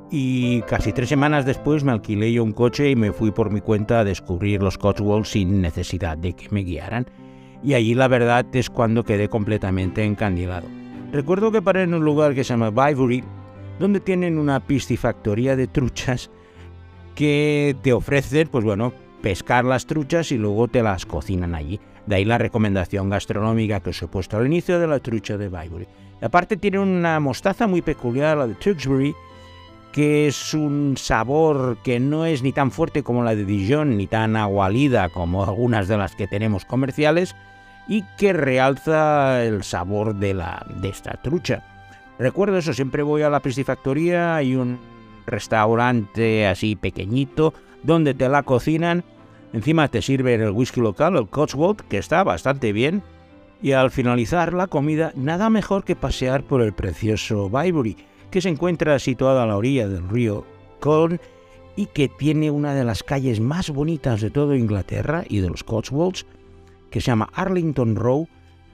y 0.09 0.63
casi 0.63 0.93
tres 0.93 1.09
semanas 1.09 1.45
después 1.45 1.83
me 1.83 1.91
alquilé 1.91 2.33
yo 2.33 2.43
un 2.43 2.53
coche 2.53 2.89
y 2.89 2.95
me 2.95 3.11
fui 3.11 3.29
por 3.29 3.51
mi 3.51 3.61
cuenta 3.61 3.99
a 3.99 4.03
descubrir 4.03 4.63
los 4.63 4.79
Cotswolds 4.79 5.29
sin 5.29 5.61
necesidad 5.61 6.17
de 6.17 6.33
que 6.33 6.49
me 6.49 6.61
guiaran. 6.61 7.05
Y 7.61 7.75
allí 7.75 7.93
la 7.93 8.07
verdad 8.07 8.47
es 8.53 8.71
cuando 8.71 9.03
quedé 9.03 9.29
completamente 9.29 10.03
encandilado. 10.03 10.67
Recuerdo 11.11 11.51
que 11.51 11.61
paré 11.61 11.83
en 11.83 11.93
un 11.93 12.03
lugar 12.03 12.33
que 12.33 12.43
se 12.43 12.53
llama 12.53 12.71
Bivory, 12.71 13.23
donde 13.79 13.99
tienen 13.99 14.39
una 14.39 14.65
piscifactoría 14.65 15.55
de 15.55 15.67
truchas 15.67 16.31
que 17.13 17.75
te 17.83 17.93
ofrecen, 17.93 18.47
pues 18.47 18.65
bueno, 18.65 18.91
pescar 19.21 19.65
las 19.65 19.85
truchas 19.85 20.31
y 20.31 20.37
luego 20.37 20.67
te 20.67 20.81
las 20.81 21.05
cocinan 21.05 21.53
allí. 21.53 21.79
De 22.09 22.15
ahí 22.15 22.25
la 22.25 22.39
recomendación 22.39 23.07
gastronómica 23.07 23.81
que 23.81 23.91
os 23.91 24.01
he 24.01 24.07
puesto 24.07 24.35
al 24.35 24.47
inicio 24.47 24.79
de 24.79 24.87
la 24.87 24.97
trucha 24.97 25.37
de 25.37 25.47
Bivory. 25.47 25.87
Aparte 26.23 26.57
tiene 26.57 26.79
una 26.79 27.19
mostaza 27.19 27.67
muy 27.67 27.83
peculiar, 27.83 28.35
la 28.35 28.47
de 28.47 28.55
Tewkesbury, 28.55 29.13
que 29.91 30.25
es 30.25 30.55
un 30.55 30.95
sabor 30.97 31.77
que 31.83 31.99
no 31.99 32.25
es 32.25 32.41
ni 32.41 32.51
tan 32.51 32.71
fuerte 32.71 33.03
como 33.03 33.23
la 33.23 33.35
de 33.35 33.45
Dijon, 33.45 33.95
ni 33.95 34.07
tan 34.07 34.35
agualida 34.37 35.09
como 35.09 35.43
algunas 35.43 35.87
de 35.87 35.97
las 35.97 36.15
que 36.15 36.25
tenemos 36.25 36.65
comerciales, 36.65 37.35
y 37.87 38.03
que 38.17 38.33
realza 38.33 39.43
el 39.43 39.61
sabor 39.61 40.15
de, 40.15 40.33
la, 40.33 40.65
de 40.81 40.89
esta 40.89 41.11
trucha. 41.21 41.61
Recuerdo 42.17 42.57
eso, 42.57 42.73
siempre 42.73 43.03
voy 43.03 43.21
a 43.21 43.29
la 43.29 43.41
piscifactoría, 43.41 44.35
hay 44.35 44.55
un 44.55 44.79
restaurante 45.27 46.47
así 46.47 46.75
pequeñito 46.75 47.53
donde 47.83 48.15
te 48.15 48.29
la 48.29 48.41
cocinan, 48.41 49.03
encima 49.53 49.87
te 49.87 50.01
sirven 50.01 50.41
el 50.41 50.51
whisky 50.51 50.81
local, 50.81 51.15
el 51.15 51.27
Cotswold, 51.27 51.81
que 51.81 51.97
está 51.97 52.23
bastante 52.23 52.73
bien, 52.73 53.03
y 53.61 53.73
al 53.73 53.91
finalizar 53.91 54.53
la 54.53 54.67
comida, 54.67 55.11
nada 55.15 55.49
mejor 55.49 55.83
que 55.83 55.95
pasear 55.95 56.43
por 56.43 56.61
el 56.61 56.73
precioso 56.73 57.49
Bybury, 57.49 57.97
que 58.31 58.41
se 58.41 58.49
encuentra 58.49 58.99
situado 58.99 59.41
a 59.41 59.45
la 59.45 59.57
orilla 59.57 59.87
del 59.87 60.07
río 60.07 60.45
Colne 60.79 61.19
y 61.75 61.87
que 61.87 62.07
tiene 62.07 62.51
una 62.51 62.73
de 62.73 62.83
las 62.83 63.03
calles 63.03 63.39
más 63.39 63.69
bonitas 63.69 64.21
de 64.21 64.29
toda 64.29 64.57
Inglaterra 64.57 65.23
y 65.27 65.39
de 65.39 65.49
los 65.49 65.63
Cotswolds, 65.63 66.25
que 66.89 67.01
se 67.01 67.07
llama 67.07 67.29
Arlington 67.33 67.95
Row, 67.95 68.27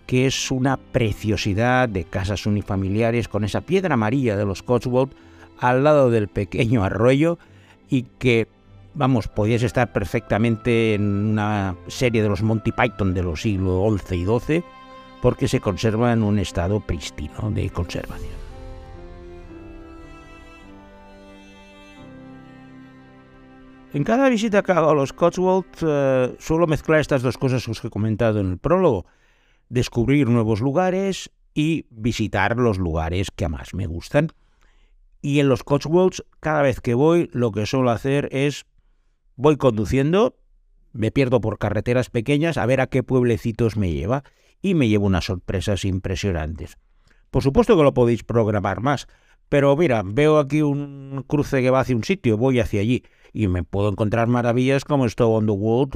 que 0.05 0.25
es 0.27 0.51
una 0.51 0.77
preciosidad 0.77 1.89
de 1.89 2.03
casas 2.03 2.45
unifamiliares 2.45 3.27
con 3.27 3.43
esa 3.43 3.61
piedra 3.61 3.95
amarilla 3.95 4.37
de 4.37 4.45
los 4.45 4.61
Cotswolds 4.63 5.15
al 5.59 5.83
lado 5.83 6.09
del 6.09 6.27
pequeño 6.27 6.83
arroyo 6.83 7.39
y 7.89 8.03
que, 8.19 8.47
vamos, 8.95 9.27
podías 9.27 9.61
estar 9.63 9.91
perfectamente 9.91 10.95
en 10.95 11.03
una 11.03 11.75
serie 11.87 12.23
de 12.23 12.29
los 12.29 12.41
Monty 12.41 12.71
Python 12.71 13.13
de 13.13 13.23
los 13.23 13.41
siglos 13.41 14.01
XI 14.01 14.15
y 14.15 14.25
XII 14.25 14.63
porque 15.21 15.47
se 15.47 15.59
conserva 15.59 16.13
en 16.13 16.23
un 16.23 16.39
estado 16.39 16.79
pristino 16.79 17.51
de 17.51 17.69
conservación. 17.69 18.33
En 23.93 24.03
cada 24.03 24.27
visita 24.27 24.61
que 24.61 24.73
hago 24.73 24.89
a 24.89 24.93
los 24.93 25.13
Cotswolds 25.13 25.79
eh, 25.81 26.35
suelo 26.37 26.67
mezclar 26.67 26.99
estas 26.99 27.21
dos 27.21 27.37
cosas 27.37 27.65
que 27.65 27.87
he 27.87 27.89
comentado 27.89 28.41
en 28.41 28.51
el 28.51 28.57
prólogo. 28.57 29.05
Descubrir 29.69 30.27
nuevos 30.27 30.59
lugares 30.59 31.31
y 31.53 31.85
visitar 31.89 32.57
los 32.57 32.77
lugares 32.77 33.31
que 33.31 33.47
más 33.47 33.73
me 33.73 33.87
gustan. 33.87 34.33
Y 35.21 35.39
en 35.39 35.47
los 35.47 35.63
Cotswolds, 35.63 36.25
cada 36.41 36.61
vez 36.61 36.81
que 36.81 36.93
voy, 36.93 37.29
lo 37.31 37.51
que 37.51 37.65
suelo 37.65 37.89
hacer 37.89 38.27
es 38.33 38.65
voy 39.35 39.57
conduciendo, 39.57 40.37
me 40.93 41.11
pierdo 41.11 41.41
por 41.41 41.57
carreteras 41.57 42.09
pequeñas 42.09 42.57
a 42.57 42.65
ver 42.65 42.81
a 42.81 42.87
qué 42.87 43.03
pueblecitos 43.03 43.77
me 43.77 43.91
lleva 43.91 44.23
y 44.61 44.75
me 44.75 44.87
llevo 44.87 45.05
unas 45.05 45.25
sorpresas 45.25 45.85
impresionantes. 45.85 46.77
Por 47.31 47.43
supuesto 47.43 47.75
que 47.75 47.83
lo 47.83 47.93
podéis 47.93 48.23
programar 48.23 48.81
más, 48.81 49.07
pero 49.49 49.75
mira, 49.75 50.01
veo 50.05 50.39
aquí 50.39 50.61
un 50.61 51.23
cruce 51.27 51.61
que 51.61 51.69
va 51.69 51.81
hacia 51.81 51.95
un 51.95 52.03
sitio, 52.03 52.37
voy 52.37 52.59
hacia 52.59 52.81
allí 52.81 53.03
y 53.33 53.47
me 53.47 53.63
puedo 53.63 53.89
encontrar 53.89 54.27
maravillas 54.27 54.85
como 54.85 55.05
Stone 55.05 55.35
on 55.35 55.45
the 55.45 55.51
Wood, 55.51 55.95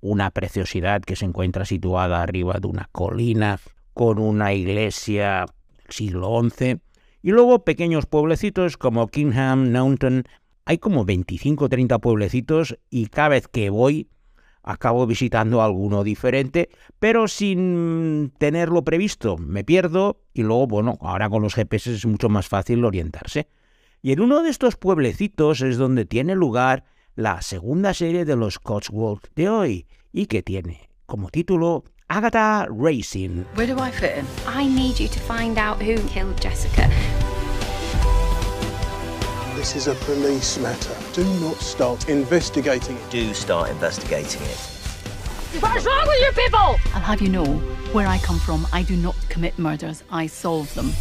una 0.00 0.30
preciosidad 0.30 1.02
que 1.02 1.16
se 1.16 1.24
encuentra 1.24 1.64
situada 1.64 2.22
arriba 2.22 2.58
de 2.60 2.68
una 2.68 2.88
colina 2.92 3.58
con 3.92 4.18
una 4.18 4.52
iglesia 4.54 5.46
siglo 5.88 6.40
XI, 6.48 6.80
y 7.22 7.30
luego 7.30 7.64
pequeños 7.64 8.06
pueblecitos 8.06 8.76
como 8.76 9.08
Kingham, 9.08 9.72
Naunton, 9.72 10.24
hay 10.66 10.78
como 10.78 11.04
25 11.04 11.64
o 11.64 11.68
30 11.68 11.98
pueblecitos 12.00 12.76
y 12.90 13.06
cada 13.06 13.30
vez 13.30 13.48
que 13.48 13.70
voy 13.70 14.08
acabo 14.64 15.06
visitando 15.06 15.62
alguno 15.62 16.02
diferente, 16.02 16.68
pero 16.98 17.28
sin 17.28 18.32
tenerlo 18.36 18.82
previsto. 18.82 19.38
Me 19.38 19.62
pierdo 19.62 20.20
y 20.34 20.42
luego, 20.42 20.66
bueno, 20.66 20.98
ahora 21.00 21.30
con 21.30 21.42
los 21.42 21.54
GPS 21.54 21.94
es 21.94 22.04
mucho 22.04 22.28
más 22.28 22.48
fácil 22.48 22.84
orientarse. 22.84 23.48
Y 24.02 24.10
en 24.10 24.20
uno 24.20 24.42
de 24.42 24.50
estos 24.50 24.76
pueblecitos 24.76 25.62
es 25.62 25.78
donde 25.78 26.04
tiene 26.04 26.34
lugar 26.34 26.84
la 27.14 27.42
segunda 27.42 27.94
serie 27.94 28.24
de 28.24 28.36
los 28.36 28.58
Cotswolds 28.58 29.30
de 29.36 29.48
hoy 29.48 29.86
y 30.12 30.26
que 30.26 30.42
tiene 30.42 30.90
como 31.06 31.30
título 31.30 31.84
Agatha 32.08 32.66
Racing. 32.68 33.44
Where 33.54 33.72
do 33.72 33.80
I 33.80 33.92
fit 33.92 34.18
in? 34.18 34.26
I 34.46 34.66
need 34.66 34.98
you 34.98 35.08
to 35.08 35.20
find 35.20 35.58
out 35.58 35.80
who 35.80 35.96
killed 36.08 36.40
Jessica. 36.40 36.90
This 39.66 39.88
is 39.88 39.88
a 39.88 39.96
police 40.04 40.60
matter. 40.60 40.94
Do 41.12 41.24
not 41.40 41.56
start 41.56 42.08
investigating 42.08 42.96
it. 42.96 43.10
Do 43.10 43.34
start 43.34 43.68
investigating 43.68 44.40
it. 44.42 44.58
What's 45.60 45.84
wrong 45.84 46.06
with 46.06 46.20
you 46.22 46.30
people? 46.40 46.78
I'll 46.94 47.02
have 47.02 47.20
you 47.20 47.28
know, 47.28 47.44
where 47.92 48.06
I 48.06 48.18
come 48.18 48.38
from, 48.38 48.64
I 48.72 48.84
do 48.84 48.94
not 48.94 49.16
commit 49.28 49.58
murders, 49.58 50.04
I 50.08 50.28
solve 50.28 50.72
them. 50.76 50.92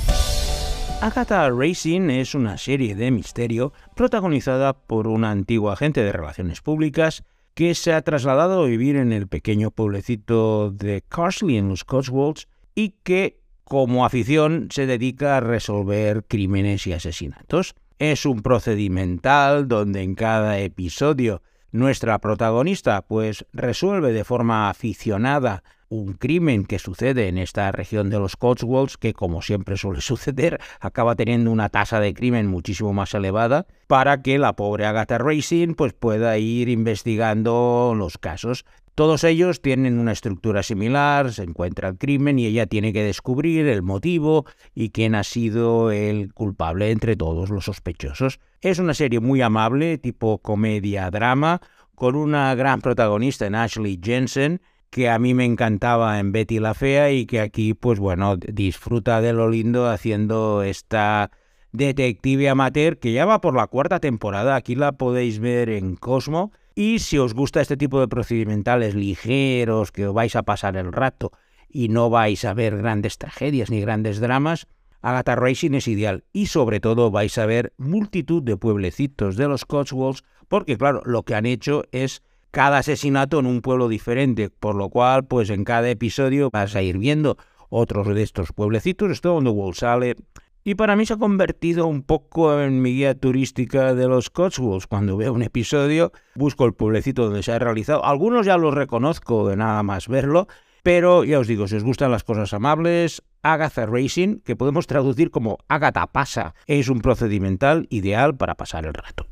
Agatha 1.00 1.52
Racing 1.52 2.10
es 2.10 2.34
una 2.34 2.58
serie 2.58 2.96
de 2.96 3.12
misterio 3.12 3.72
protagonizada 3.96 4.74
por 4.74 5.06
una 5.06 5.30
antigua 5.30 5.74
agente 5.74 6.04
de 6.04 6.12
relaciones 6.12 6.62
públicas 6.62 7.24
que 7.54 7.76
se 7.76 7.94
ha 7.94 8.02
trasladado 8.02 8.64
a 8.64 8.68
vivir 8.68 8.96
en 8.96 9.12
el 9.12 9.28
pequeño 9.28 9.70
pueblecito 9.70 10.72
de 10.72 11.04
Carsley 11.08 11.58
en 11.58 11.70
los 11.70 11.84
Cotswolds 11.84 12.48
y 12.74 12.96
que, 13.04 13.44
como 13.64 14.08
afición, 14.08 14.70
se 14.72 14.88
dedica 14.88 15.38
a 15.38 15.42
resolver 15.42 16.26
crímenes 16.28 16.88
y 16.88 16.94
asesinatos. 16.94 17.76
Es 17.98 18.26
un 18.26 18.42
procedimental 18.42 19.70
donde 19.70 20.02
en 20.02 20.16
cada 20.16 20.60
episodio 20.60 21.42
nuestra 21.72 22.20
protagonista 22.20 23.02
pues 23.02 23.46
resuelve 23.54 24.12
de 24.12 24.26
forma 24.26 24.70
aficionada 24.70 25.64
un 25.88 26.14
crimen 26.14 26.66
que 26.66 26.78
sucede 26.78 27.30
en 27.30 27.38
esta 27.38 27.72
región 27.72 28.10
de 28.10 28.20
los 28.20 28.36
Cotswolds, 28.36 28.98
que 28.98 29.14
como 29.14 29.42
siempre 29.42 29.78
suele 29.78 30.02
suceder, 30.02 30.60
acaba 30.82 31.16
teniendo 31.16 31.52
una 31.52 31.70
tasa 31.70 32.02
de 32.02 32.14
crimen 32.14 32.48
muchísimo 32.48 32.92
más 32.92 33.14
elevada, 33.14 33.66
para 33.88 34.22
que 34.22 34.38
la 34.40 34.58
pobre 34.58 34.86
Agatha 34.86 35.18
Racing 35.18 35.76
pues, 35.76 35.94
pueda 35.94 36.38
ir 36.38 36.68
investigando 36.68 37.94
los 37.96 38.18
casos. 38.18 38.66
Todos 38.96 39.26
ellos 39.26 39.62
tienen 39.62 40.00
una 40.00 40.14
estructura 40.14 40.64
similar, 40.64 41.34
se 41.34 41.44
encuentra 41.44 41.90
el 41.90 41.98
crimen 41.98 42.40
y 42.40 42.46
ella 42.46 42.66
tiene 42.66 42.94
que 42.94 43.04
descubrir 43.04 43.68
el 43.68 43.82
motivo 43.82 44.46
y 44.74 44.92
quién 44.92 45.16
ha 45.16 45.26
sido 45.26 45.92
el 45.92 46.34
culpable 46.34 46.92
entre 46.92 47.18
todos 47.18 47.50
los 47.50 47.66
sospechosos. 47.66 48.40
Es 48.62 48.80
una 48.80 48.94
serie 48.94 49.20
muy 49.20 49.42
amable, 49.42 49.98
tipo 49.98 50.38
comedia-drama, 50.38 51.60
con 51.94 52.16
una 52.16 52.56
gran 52.56 52.80
protagonista 52.80 53.46
en 53.46 53.56
Ashley 53.56 54.00
Jensen, 54.02 54.62
que 54.90 55.10
a 55.10 55.20
mí 55.20 55.34
me 55.34 55.44
encantaba 55.44 56.18
en 56.22 56.32
Betty 56.32 56.60
la 56.60 56.74
Fea 56.74 57.12
y 57.12 57.26
que 57.26 57.42
aquí, 57.42 57.74
pues 57.74 58.00
bueno, 58.00 58.38
disfruta 58.38 59.20
de 59.20 59.34
lo 59.34 59.50
lindo 59.50 59.90
haciendo 59.90 60.64
esta 60.64 61.32
detective 61.74 62.48
amateur 62.48 62.98
que 62.98 63.12
ya 63.12 63.26
va 63.26 63.42
por 63.42 63.56
la 63.56 63.68
cuarta 63.68 64.00
temporada. 64.00 64.56
Aquí 64.56 64.76
la 64.76 64.94
podéis 64.94 65.40
ver 65.40 65.70
en 65.70 65.98
Cosmo. 65.98 66.54
Y 66.78 67.00
si 67.00 67.18
os 67.18 67.34
gusta 67.34 67.62
este 67.62 67.78
tipo 67.78 68.02
de 68.02 68.10
procedimentales 68.10 68.96
ligeros, 68.96 69.94
que 69.94 70.08
os 70.08 70.14
vais 70.14 70.36
a 70.36 70.44
pasar 70.44 70.76
el 70.76 70.92
rato 70.92 71.32
y 71.70 71.88
no 71.88 72.10
vais 72.10 72.44
a 72.44 72.54
ver 72.54 72.76
grandes 72.76 73.18
tragedias 73.18 73.70
ni 73.70 73.80
grandes 73.80 74.20
dramas, 74.20 74.68
Agatha 75.02 75.36
Racing 75.36 75.72
es 75.76 75.88
ideal. 75.88 76.26
Y 76.34 76.48
sobre 76.48 76.82
todo 76.82 77.12
vais 77.12 77.38
a 77.38 77.46
ver 77.46 77.72
multitud 77.78 78.44
de 78.44 78.58
pueblecitos 78.58 79.38
de 79.38 79.48
los 79.48 79.64
Cotswolds, 79.64 80.26
porque 80.50 80.78
claro, 80.78 81.02
lo 81.06 81.24
que 81.24 81.36
han 81.36 81.46
hecho 81.46 81.84
es 81.94 82.24
cada 82.52 82.80
asesinato 82.80 83.40
en 83.40 83.46
un 83.46 83.62
pueblo 83.62 83.88
diferente, 83.88 84.50
por 84.50 84.76
lo 84.76 84.90
cual, 84.90 85.26
pues 85.26 85.50
en 85.52 85.64
cada 85.64 85.90
episodio 85.90 86.50
vas 86.52 86.76
a 86.76 86.82
ir 86.82 86.98
viendo 86.98 87.38
otros 87.70 88.08
de 88.14 88.22
estos 88.22 88.52
pueblecitos. 88.52 89.12
Esto 89.12 89.34
donde 89.34 89.50
Wall 89.50 89.76
sale 89.76 90.18
y 90.66 90.74
para 90.76 90.96
mí 90.96 91.06
se 91.06 91.14
ha 91.14 91.18
convertido 91.18 91.86
un 91.86 92.02
poco 92.02 92.60
en 92.60 92.82
mi 92.82 92.96
guía 92.96 93.18
turística 93.18 93.94
de 93.94 94.08
los 94.08 94.32
Cotswolds. 94.32 94.88
Cuando 94.88 95.16
veo 95.16 95.32
un 95.32 95.44
episodio, 95.44 96.12
busco 96.34 96.66
el 96.66 96.74
pueblecito 96.74 97.26
donde 97.26 97.44
se 97.44 97.52
ha 97.52 97.60
realizado. 97.60 98.04
Algunos 98.04 98.48
ya 98.48 98.58
los 98.58 98.74
reconozco 98.74 99.48
de 99.48 99.56
nada 99.56 99.84
más 99.84 100.08
verlo, 100.08 100.48
pero 100.82 101.24
ya 101.24 101.40
os 101.40 101.48
digo, 101.48 101.68
si 101.68 101.76
os 101.76 101.84
gustan 101.84 102.12
las 102.12 102.24
cosas 102.24 102.52
amables, 102.54 103.22
Agatha 103.44 103.86
Racing, 103.86 104.40
que 104.40 104.56
podemos 104.56 104.88
traducir 104.88 105.30
como 105.30 105.60
Agatha 105.68 106.08
pasa, 106.08 106.56
es 106.66 106.90
un 106.90 107.00
procedimental 107.00 107.86
ideal 107.92 108.36
para 108.36 108.56
pasar 108.56 108.88
el 108.88 108.96
rato. 108.96 109.28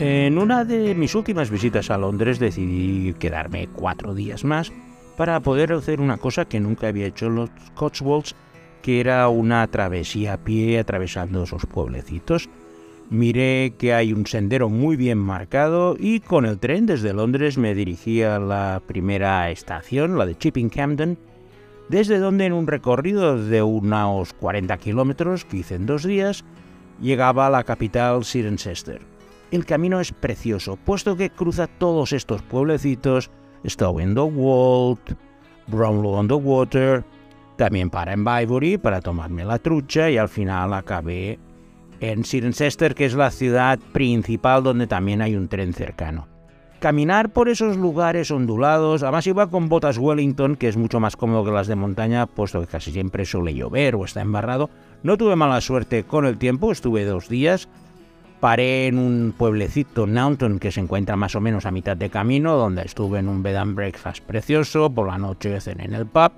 En 0.00 0.38
una 0.38 0.64
de 0.64 0.94
mis 0.94 1.14
últimas 1.14 1.50
visitas 1.50 1.90
a 1.90 1.98
Londres 1.98 2.38
decidí 2.38 3.12
quedarme 3.18 3.68
cuatro 3.68 4.14
días 4.14 4.44
más 4.44 4.72
para 5.18 5.40
poder 5.40 5.74
hacer 5.74 6.00
una 6.00 6.16
cosa 6.16 6.46
que 6.46 6.58
nunca 6.58 6.88
había 6.88 7.04
hecho 7.04 7.26
en 7.26 7.34
los 7.34 7.50
Cotswolds, 7.74 8.34
que 8.80 9.00
era 9.00 9.28
una 9.28 9.66
travesía 9.66 10.32
a 10.32 10.36
pie 10.38 10.78
atravesando 10.78 11.42
esos 11.42 11.66
pueblecitos. 11.66 12.48
Miré 13.10 13.74
que 13.76 13.92
hay 13.92 14.14
un 14.14 14.24
sendero 14.24 14.70
muy 14.70 14.96
bien 14.96 15.18
marcado 15.18 15.96
y 16.00 16.20
con 16.20 16.46
el 16.46 16.58
tren 16.58 16.86
desde 16.86 17.12
Londres 17.12 17.58
me 17.58 17.74
dirigí 17.74 18.22
a 18.22 18.38
la 18.38 18.80
primera 18.86 19.50
estación, 19.50 20.16
la 20.16 20.24
de 20.24 20.38
Chipping 20.38 20.70
Camden, 20.70 21.18
desde 21.90 22.20
donde 22.20 22.46
en 22.46 22.54
un 22.54 22.66
recorrido 22.66 23.36
de 23.36 23.62
unos 23.62 24.32
40 24.32 24.78
kilómetros 24.78 25.44
que 25.44 25.58
hice 25.58 25.74
en 25.74 25.84
dos 25.84 26.04
días, 26.04 26.42
llegaba 27.02 27.48
a 27.48 27.50
la 27.50 27.64
capital 27.64 28.24
Cirencester. 28.24 29.19
El 29.50 29.66
camino 29.66 30.00
es 30.00 30.12
precioso, 30.12 30.76
puesto 30.76 31.16
que 31.16 31.30
cruza 31.30 31.66
todos 31.66 32.12
estos 32.12 32.42
pueblecitos, 32.42 33.30
Stowe 33.66 34.00
in 34.02 34.14
the 34.14 34.20
Wold, 34.20 35.16
Brownlow 35.66 36.12
on 36.12 36.28
the 36.28 36.34
Water, 36.34 37.04
también 37.56 37.90
para 37.90 38.12
en 38.12 38.24
Bybury 38.24 38.78
para 38.78 39.00
tomarme 39.00 39.44
la 39.44 39.58
trucha 39.58 40.08
y 40.08 40.16
al 40.16 40.28
final 40.28 40.72
acabé 40.72 41.38
en 42.00 42.24
Cirencester, 42.24 42.94
que 42.94 43.04
es 43.04 43.14
la 43.14 43.30
ciudad 43.30 43.78
principal 43.92 44.62
donde 44.62 44.86
también 44.86 45.20
hay 45.20 45.36
un 45.36 45.48
tren 45.48 45.74
cercano. 45.74 46.28
Caminar 46.78 47.30
por 47.30 47.50
esos 47.50 47.76
lugares 47.76 48.30
ondulados, 48.30 49.02
además 49.02 49.26
iba 49.26 49.50
con 49.50 49.68
botas 49.68 49.98
Wellington, 49.98 50.56
que 50.56 50.68
es 50.68 50.78
mucho 50.78 50.98
más 50.98 51.14
cómodo 51.14 51.44
que 51.44 51.50
las 51.50 51.66
de 51.66 51.76
montaña, 51.76 52.24
puesto 52.24 52.60
que 52.60 52.66
casi 52.66 52.90
siempre 52.90 53.26
suele 53.26 53.52
llover 53.52 53.96
o 53.96 54.06
está 54.06 54.22
embarrado. 54.22 54.70
No 55.02 55.18
tuve 55.18 55.36
mala 55.36 55.60
suerte 55.60 56.04
con 56.04 56.24
el 56.24 56.38
tiempo, 56.38 56.72
estuve 56.72 57.04
dos 57.04 57.28
días. 57.28 57.68
Paré 58.40 58.86
en 58.86 58.98
un 58.98 59.34
pueblecito, 59.36 60.06
Naunton, 60.06 60.58
que 60.58 60.72
se 60.72 60.80
encuentra 60.80 61.14
más 61.14 61.34
o 61.34 61.42
menos 61.42 61.66
a 61.66 61.70
mitad 61.70 61.94
de 61.94 62.08
camino, 62.08 62.56
donde 62.56 62.80
estuve 62.82 63.18
en 63.18 63.28
un 63.28 63.42
bed 63.42 63.56
and 63.56 63.74
breakfast 63.74 64.24
precioso, 64.24 64.88
por 64.88 65.08
la 65.08 65.18
noche 65.18 65.60
cené 65.60 65.84
en 65.84 65.92
el 65.92 66.06
pub. 66.06 66.32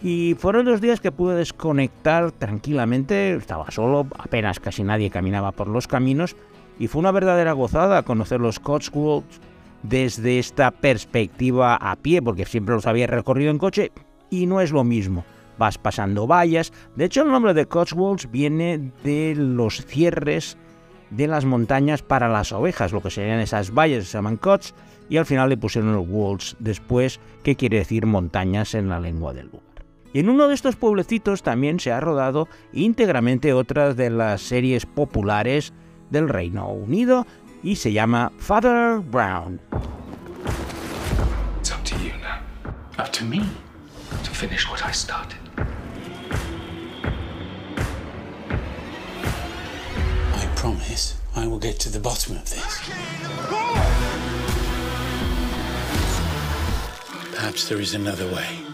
Y 0.00 0.36
fueron 0.38 0.64
dos 0.64 0.80
días 0.80 1.00
que 1.00 1.10
pude 1.10 1.34
desconectar 1.34 2.30
tranquilamente, 2.30 3.34
estaba 3.34 3.68
solo, 3.72 4.06
apenas 4.16 4.60
casi 4.60 4.84
nadie 4.84 5.10
caminaba 5.10 5.50
por 5.50 5.66
los 5.66 5.88
caminos, 5.88 6.36
y 6.78 6.86
fue 6.86 7.00
una 7.00 7.10
verdadera 7.10 7.50
gozada 7.50 8.04
conocer 8.04 8.40
los 8.40 8.60
Cotswolds 8.60 9.40
desde 9.82 10.38
esta 10.38 10.70
perspectiva 10.70 11.74
a 11.74 11.96
pie, 11.96 12.22
porque 12.22 12.44
siempre 12.44 12.76
los 12.76 12.86
había 12.86 13.08
recorrido 13.08 13.50
en 13.50 13.58
coche, 13.58 13.90
y 14.30 14.46
no 14.46 14.60
es 14.60 14.70
lo 14.70 14.84
mismo. 14.84 15.24
Vas 15.58 15.78
pasando 15.78 16.28
vallas. 16.28 16.72
De 16.94 17.06
hecho, 17.06 17.22
el 17.22 17.32
nombre 17.32 17.54
de 17.54 17.66
Cotswolds 17.66 18.30
viene 18.30 18.92
de 19.02 19.34
los 19.36 19.84
cierres 19.84 20.56
de 21.10 21.26
las 21.26 21.44
montañas 21.44 22.02
para 22.02 22.28
las 22.28 22.52
ovejas, 22.52 22.92
lo 22.92 23.02
que 23.02 23.10
serían 23.10 23.40
esas 23.40 23.72
vallas 23.72 24.06
se 24.06 24.18
llaman 24.18 24.36
cots, 24.36 24.74
y 25.08 25.16
al 25.16 25.26
final 25.26 25.48
le 25.48 25.56
pusieron 25.56 25.94
los 25.94 26.08
wolds 26.08 26.56
después, 26.58 27.20
que 27.42 27.56
quiere 27.56 27.78
decir 27.78 28.06
montañas 28.06 28.74
en 28.74 28.88
la 28.88 29.00
lengua 29.00 29.32
del 29.32 29.46
lugar. 29.46 29.64
Y 30.12 30.20
en 30.20 30.28
uno 30.28 30.46
de 30.46 30.54
estos 30.54 30.76
pueblecitos 30.76 31.42
también 31.42 31.80
se 31.80 31.90
ha 31.90 32.00
rodado 32.00 32.48
íntegramente 32.72 33.52
otra 33.52 33.94
de 33.94 34.10
las 34.10 34.42
series 34.42 34.86
populares 34.86 35.72
del 36.10 36.28
Reino 36.28 36.68
Unido 36.68 37.26
y 37.64 37.76
se 37.76 37.92
llama 37.92 38.30
Father 38.38 39.00
Brown. 39.00 39.60
It's 41.58 41.72
up 41.72 41.82
to 41.84 41.96
you 41.96 42.12
now. 42.22 42.38
Up 42.98 43.10
to 43.12 43.24
me 43.24 43.40
to 44.22 44.30
finish 44.30 44.68
what 44.70 44.82
I. 44.82 45.43
promise 50.64 51.14
I 51.36 51.46
will 51.46 51.60
get 51.60 51.78
to 51.80 51.90
the 51.90 52.00
bottom 52.00 52.36
of 52.36 52.44
this. 52.44 52.80
Perhaps 57.34 57.68
there 57.68 57.82
is 57.82 57.94
another 57.94 58.26
way. 58.32 58.64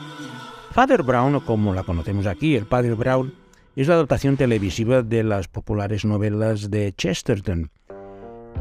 Father 0.73 1.03
Brown, 1.03 1.41
como 1.41 1.75
la 1.75 1.83
conocemos 1.83 2.27
aquí, 2.27 2.55
el 2.55 2.67
Padre 2.67 2.95
Brown, 2.95 3.35
es 3.75 3.89
la 3.89 3.95
adaptación 3.95 4.37
televisiva 4.37 5.03
de 5.03 5.25
las 5.25 5.49
populares 5.49 6.05
novelas 6.05 6.71
de 6.71 6.95
Chesterton, 6.97 7.71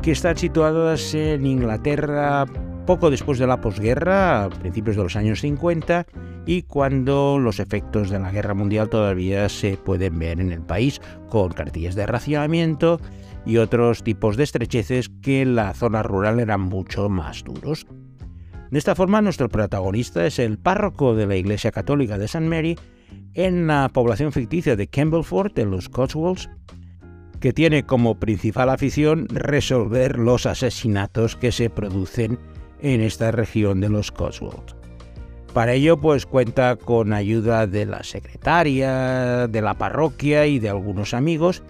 que 0.01 0.11
están 0.11 0.35
situadas 0.35 1.13
en 1.13 1.45
Inglaterra 1.45 2.47
poco 2.89 3.11
después 3.11 3.37
de 3.37 3.45
la 3.45 3.61
posguerra, 3.61 4.45
a 4.45 4.49
principios 4.49 4.95
de 4.95 5.03
los 5.03 5.15
años 5.15 5.41
50, 5.41 6.07
y 6.47 6.63
cuando 6.63 7.37
los 7.37 7.59
efectos 7.59 8.09
de 8.09 8.17
la 8.17 8.31
guerra 8.31 8.55
mundial 8.55 8.89
todavía 8.89 9.47
se 9.47 9.77
pueden 9.77 10.17
ver 10.17 10.39
en 10.39 10.51
el 10.51 10.63
país, 10.63 10.99
con 11.29 11.49
cartillas 11.49 11.93
de 11.93 12.07
racionamiento 12.07 12.99
y 13.45 13.57
otros 13.57 14.01
tipos 14.01 14.37
de 14.37 14.43
estrecheces 14.45 15.09
que 15.21 15.43
en 15.43 15.55
la 15.55 15.75
zona 15.75 16.01
rural 16.01 16.39
eran 16.39 16.61
mucho 16.61 17.09
más 17.09 17.43
duros. 17.43 17.85
De 18.71 18.79
esta 18.79 18.95
forma, 18.95 19.21
nuestro 19.21 19.49
protagonista 19.49 20.25
es 20.25 20.39
el 20.39 20.57
párroco 20.57 21.13
de 21.13 21.27
la 21.27 21.35
Iglesia 21.35 21.69
Católica 21.69 22.17
de 22.17 22.25
St. 22.25 22.47
Mary 22.47 22.75
en 23.35 23.67
la 23.67 23.87
población 23.93 24.31
ficticia 24.31 24.75
de 24.75 24.87
Campbellford, 24.87 25.59
en 25.59 25.69
los 25.69 25.89
Cotswolds, 25.89 26.49
que 27.39 27.53
tiene 27.53 27.83
como 27.83 28.19
principal 28.19 28.67
afición 28.67 29.27
resolver 29.29 30.17
los 30.17 30.47
asesinatos 30.47 31.35
que 31.35 31.51
se 31.51 31.69
producen 31.69 32.39
en 32.81 33.01
esta 33.01 33.31
región 33.31 33.81
de 33.81 33.89
los 33.89 34.11
Cotswolds. 34.11 34.75
Para 35.53 35.73
ello, 35.73 35.97
pues 35.97 36.25
cuenta 36.25 36.75
con 36.75 37.11
ayuda 37.11 37.65
de 37.65 37.85
la 37.85 38.03
secretaria, 38.03 39.47
de 39.47 39.61
la 39.61 39.77
parroquia 39.77 40.45
y 40.45 40.59
de 40.59 40.69
algunos 40.69 41.13
amigos, 41.13 41.63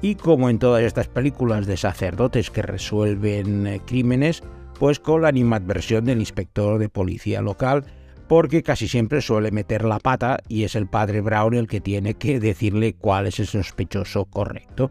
y 0.00 0.14
como 0.14 0.50
en 0.50 0.58
todas 0.58 0.82
estas 0.82 1.08
películas 1.08 1.66
de 1.66 1.76
sacerdotes 1.76 2.50
que 2.50 2.62
resuelven 2.62 3.66
eh, 3.66 3.80
crímenes, 3.84 4.42
pues 4.78 5.00
con 5.00 5.22
la 5.22 5.28
animadversión 5.28 6.04
del 6.04 6.20
inspector 6.20 6.78
de 6.78 6.88
policía 6.88 7.40
local, 7.40 7.84
porque 8.28 8.62
casi 8.62 8.88
siempre 8.88 9.20
suele 9.20 9.50
meter 9.50 9.84
la 9.84 9.98
pata 9.98 10.38
y 10.48 10.64
es 10.64 10.74
el 10.74 10.86
padre 10.86 11.20
Brown 11.20 11.54
el 11.54 11.68
que 11.68 11.80
tiene 11.80 12.14
que 12.14 12.40
decirle 12.40 12.94
cuál 12.94 13.26
es 13.26 13.38
el 13.40 13.46
sospechoso 13.46 14.24
correcto. 14.26 14.90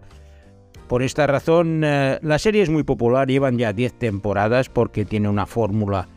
Por 0.93 1.01
esta 1.01 1.25
razón, 1.25 1.82
eh, 1.84 2.19
la 2.21 2.38
serie 2.38 2.62
es 2.62 2.69
muy 2.69 2.84
popular, 2.84 3.27
llevan 3.27 3.58
ya 3.58 3.73
10 3.73 3.93
temporadas 3.93 4.69
porque 4.69 5.06
tiene 5.06 5.27
una 5.27 5.47
fórmula 5.47 6.08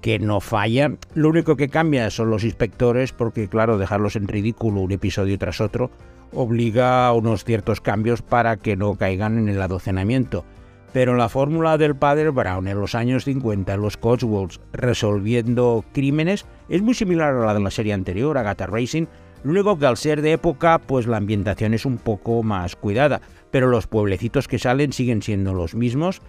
que 0.00 0.18
no 0.18 0.40
falla. 0.40 0.96
Lo 1.14 1.28
único 1.28 1.54
que 1.54 1.68
cambia 1.68 2.10
son 2.10 2.28
los 2.28 2.42
inspectores 2.42 3.12
porque, 3.12 3.46
claro, 3.46 3.78
dejarlos 3.78 4.16
en 4.16 4.26
ridículo 4.26 4.80
un 4.80 4.90
episodio 4.90 5.38
tras 5.38 5.60
otro 5.60 5.92
obliga 6.32 7.06
a 7.06 7.12
unos 7.12 7.44
ciertos 7.44 7.80
cambios 7.80 8.20
para 8.20 8.56
que 8.56 8.74
no 8.74 8.96
caigan 8.96 9.38
en 9.38 9.48
el 9.48 9.62
adocenamiento. 9.62 10.44
Pero 10.92 11.14
la 11.14 11.28
fórmula 11.28 11.78
del 11.78 11.94
padre 11.94 12.30
Brown 12.30 12.66
en 12.66 12.80
los 12.80 12.96
años 12.96 13.26
50 13.26 13.74
en 13.74 13.80
los 13.80 13.96
Cotswolds 13.96 14.60
resolviendo 14.72 15.84
crímenes 15.92 16.46
es 16.68 16.82
muy 16.82 16.94
similar 16.94 17.32
a 17.32 17.46
la 17.46 17.54
de 17.54 17.60
la 17.60 17.70
serie 17.70 17.92
anterior, 17.92 18.36
Agatha 18.36 18.66
Racing, 18.66 19.06
lo 19.42 19.52
único 19.52 19.78
que 19.78 19.86
al 19.86 19.96
ser 19.96 20.22
de 20.22 20.32
época, 20.32 20.78
pues 20.78 21.06
la 21.06 21.16
ambientación 21.16 21.74
es 21.74 21.86
un 21.86 21.96
poco 21.98 22.42
más 22.42 22.76
cuidada, 22.76 23.20
pero 23.50 23.68
los 23.68 23.86
pueblecitos 23.86 24.48
que 24.48 24.58
salen 24.58 24.92
siguen 24.92 25.22
siendo 25.22 25.54
los 25.54 25.74
mismos 25.74 26.20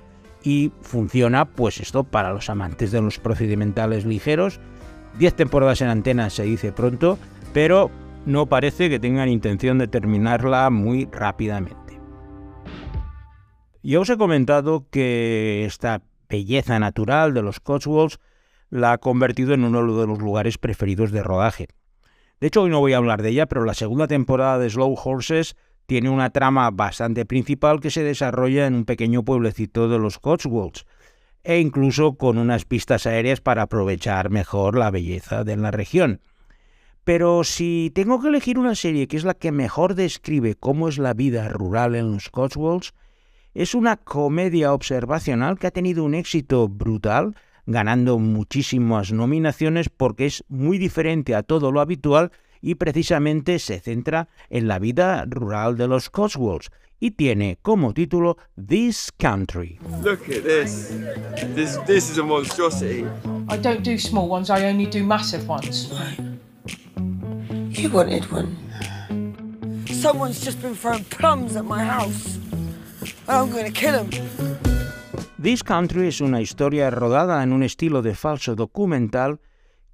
y 0.43 0.71
funciona, 0.82 1.45
pues 1.45 1.80
esto, 1.80 2.04
para 2.04 2.34
los 2.34 2.50
amantes 2.50 2.91
de 2.91 3.02
los 3.02 3.19
procedimentales 3.19 4.06
ligeros. 4.06 4.60
10 5.19 5.36
temporadas 5.36 5.82
en 5.82 5.89
antena 5.89 6.30
se 6.30 6.43
dice 6.43 6.71
pronto, 6.71 7.17
pero 7.54 7.91
no 8.26 8.45
parece 8.45 8.89
que 8.89 9.00
tengan 9.00 9.30
intención 9.30 9.78
de 9.78 9.88
terminarla 9.88 10.69
muy 10.69 11.08
rápidamente. 11.12 12.00
Ya 13.84 14.00
os 14.00 14.10
he 14.10 14.17
comentado 14.17 14.86
que 14.89 15.65
esta 15.65 16.02
belleza 16.30 16.80
natural 16.80 17.34
de 17.34 17.41
los 17.41 17.60
Cotswolds 17.60 18.19
la 18.69 18.93
ha 18.93 18.97
convertido 19.00 19.54
en 19.54 19.65
uno 19.65 19.82
de 20.00 20.08
los 20.08 20.19
lugares 20.19 20.58
preferidos 20.58 21.12
de 21.12 21.24
rodaje. 21.24 21.67
De 22.41 22.47
hecho, 22.47 22.63
hoy 22.63 22.71
no 22.71 22.80
voy 22.80 22.93
a 22.93 22.97
hablar 22.97 23.21
de 23.21 23.30
ella, 23.30 23.45
pero 23.45 23.65
la 23.65 23.75
segunda 23.75 24.08
temporada 24.08 24.58
de 24.58 24.67
Slow 24.67 24.95
Horses 25.01 25.56
tiene 25.86 26.10
una 26.10 26.32
trama 26.32 26.71
bastante 26.71 27.23
principal 27.23 27.80
que 27.80 27.91
se 27.91 28.04
desarrolla 28.04 28.65
en 28.65 28.73
un 28.73 28.86
pequeño 28.86 29.23
pueblecito 29.23 29.88
de 29.88 29.99
los 29.99 30.17
Cotswolds, 30.17 30.88
e 31.43 31.60
incluso 31.60 32.17
con 32.17 32.39
unas 32.39 32.65
pistas 32.65 33.06
aéreas 33.06 33.41
para 33.41 33.62
aprovechar 33.62 34.32
mejor 34.32 34.75
la 34.75 34.89
belleza 34.89 35.43
de 35.43 35.56
la 35.56 35.69
región. 35.69 36.19
Pero 37.04 37.43
si 37.43 37.91
tengo 37.93 38.19
que 38.19 38.30
elegir 38.30 38.58
una 38.58 38.73
serie 38.73 39.08
que 39.08 39.17
es 39.17 39.23
la 39.23 39.36
que 39.36 39.51
mejor 39.51 39.93
describe 39.93 40.56
cómo 40.56 40.88
es 40.88 40.97
la 40.97 41.13
vida 41.13 41.47
rural 41.47 41.93
en 41.93 42.12
los 42.12 42.32
Cotswolds, 42.32 42.95
es 43.54 43.75
una 43.75 43.97
comedia 43.97 44.73
observacional 44.73 45.60
que 45.60 45.67
ha 45.67 45.71
tenido 45.71 46.04
un 46.04 46.15
éxito 46.15 46.67
brutal, 46.67 47.36
ganando 47.65 48.19
muchísimas 48.19 49.12
nominaciones 49.12 49.89
porque 49.89 50.26
es 50.26 50.43
muy 50.47 50.78
diferente 50.78 51.36
a 51.36 51.43
todo 51.43 51.71
lo 51.71 51.82
habitual 51.82 52.32
y 52.62 52.76
precisamente 52.76 53.60
se 53.60 53.80
centra 53.80 54.30
en 54.50 54.67
la 54.67 54.80
vida 54.80 55.26
rural 55.26 55.78
de 55.78 55.88
los 55.88 56.10
Cotswolds 56.10 56.69
y 57.00 57.12
tiene 57.12 57.58
como 57.62 57.93
título 57.93 58.38
This 58.56 59.12
Country. 59.17 59.80
Look 60.04 60.21
at 60.30 60.43
this. 60.43 60.91
This 61.56 61.78
this 61.88 62.10
is 62.10 62.19
a 62.19 62.24
monstrosity. 62.24 63.06
I 63.50 63.58
don't 63.58 63.84
do 63.84 63.97
small 63.97 64.30
ones, 64.30 64.50
I 64.50 64.65
only 64.65 64.86
do 64.86 65.04
massive 65.04 65.47
ones. 65.47 65.91
You 67.71 67.89
wanted 67.89 68.32
one. 68.32 68.56
Someone's 69.88 70.39
just 70.39 70.62
been 70.62 70.76
throwing 70.76 71.04
plums 71.06 71.56
at 71.56 71.65
my 71.65 71.84
house. 71.84 72.38
I'm 73.28 73.50
gonna 73.50 73.71
kill 73.71 74.04
him. 74.04 74.50
This 75.41 75.63
Country 75.63 76.08
es 76.08 76.21
una 76.21 76.39
historia 76.39 76.91
rodada 76.91 77.41
en 77.41 77.51
un 77.51 77.63
estilo 77.63 78.04
de 78.04 78.13
falso 78.13 78.54
documental 78.54 79.39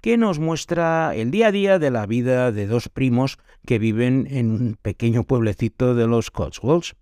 que 0.02 0.18
nos 0.18 0.38
muestra 0.38 1.14
el 1.14 1.30
día 1.30 1.46
a 1.46 1.52
día 1.52 1.78
de 1.78 1.90
la 1.90 2.04
vida 2.04 2.52
de 2.52 2.66
dos 2.66 2.90
primos 2.90 3.38
que 3.64 3.78
viven 3.78 4.26
en 4.30 4.50
un 4.50 4.78
pequeño 4.82 5.24
pueblecito 5.24 5.94
de 5.94 6.06
los 6.06 6.30
Cotswolds. 6.30 6.96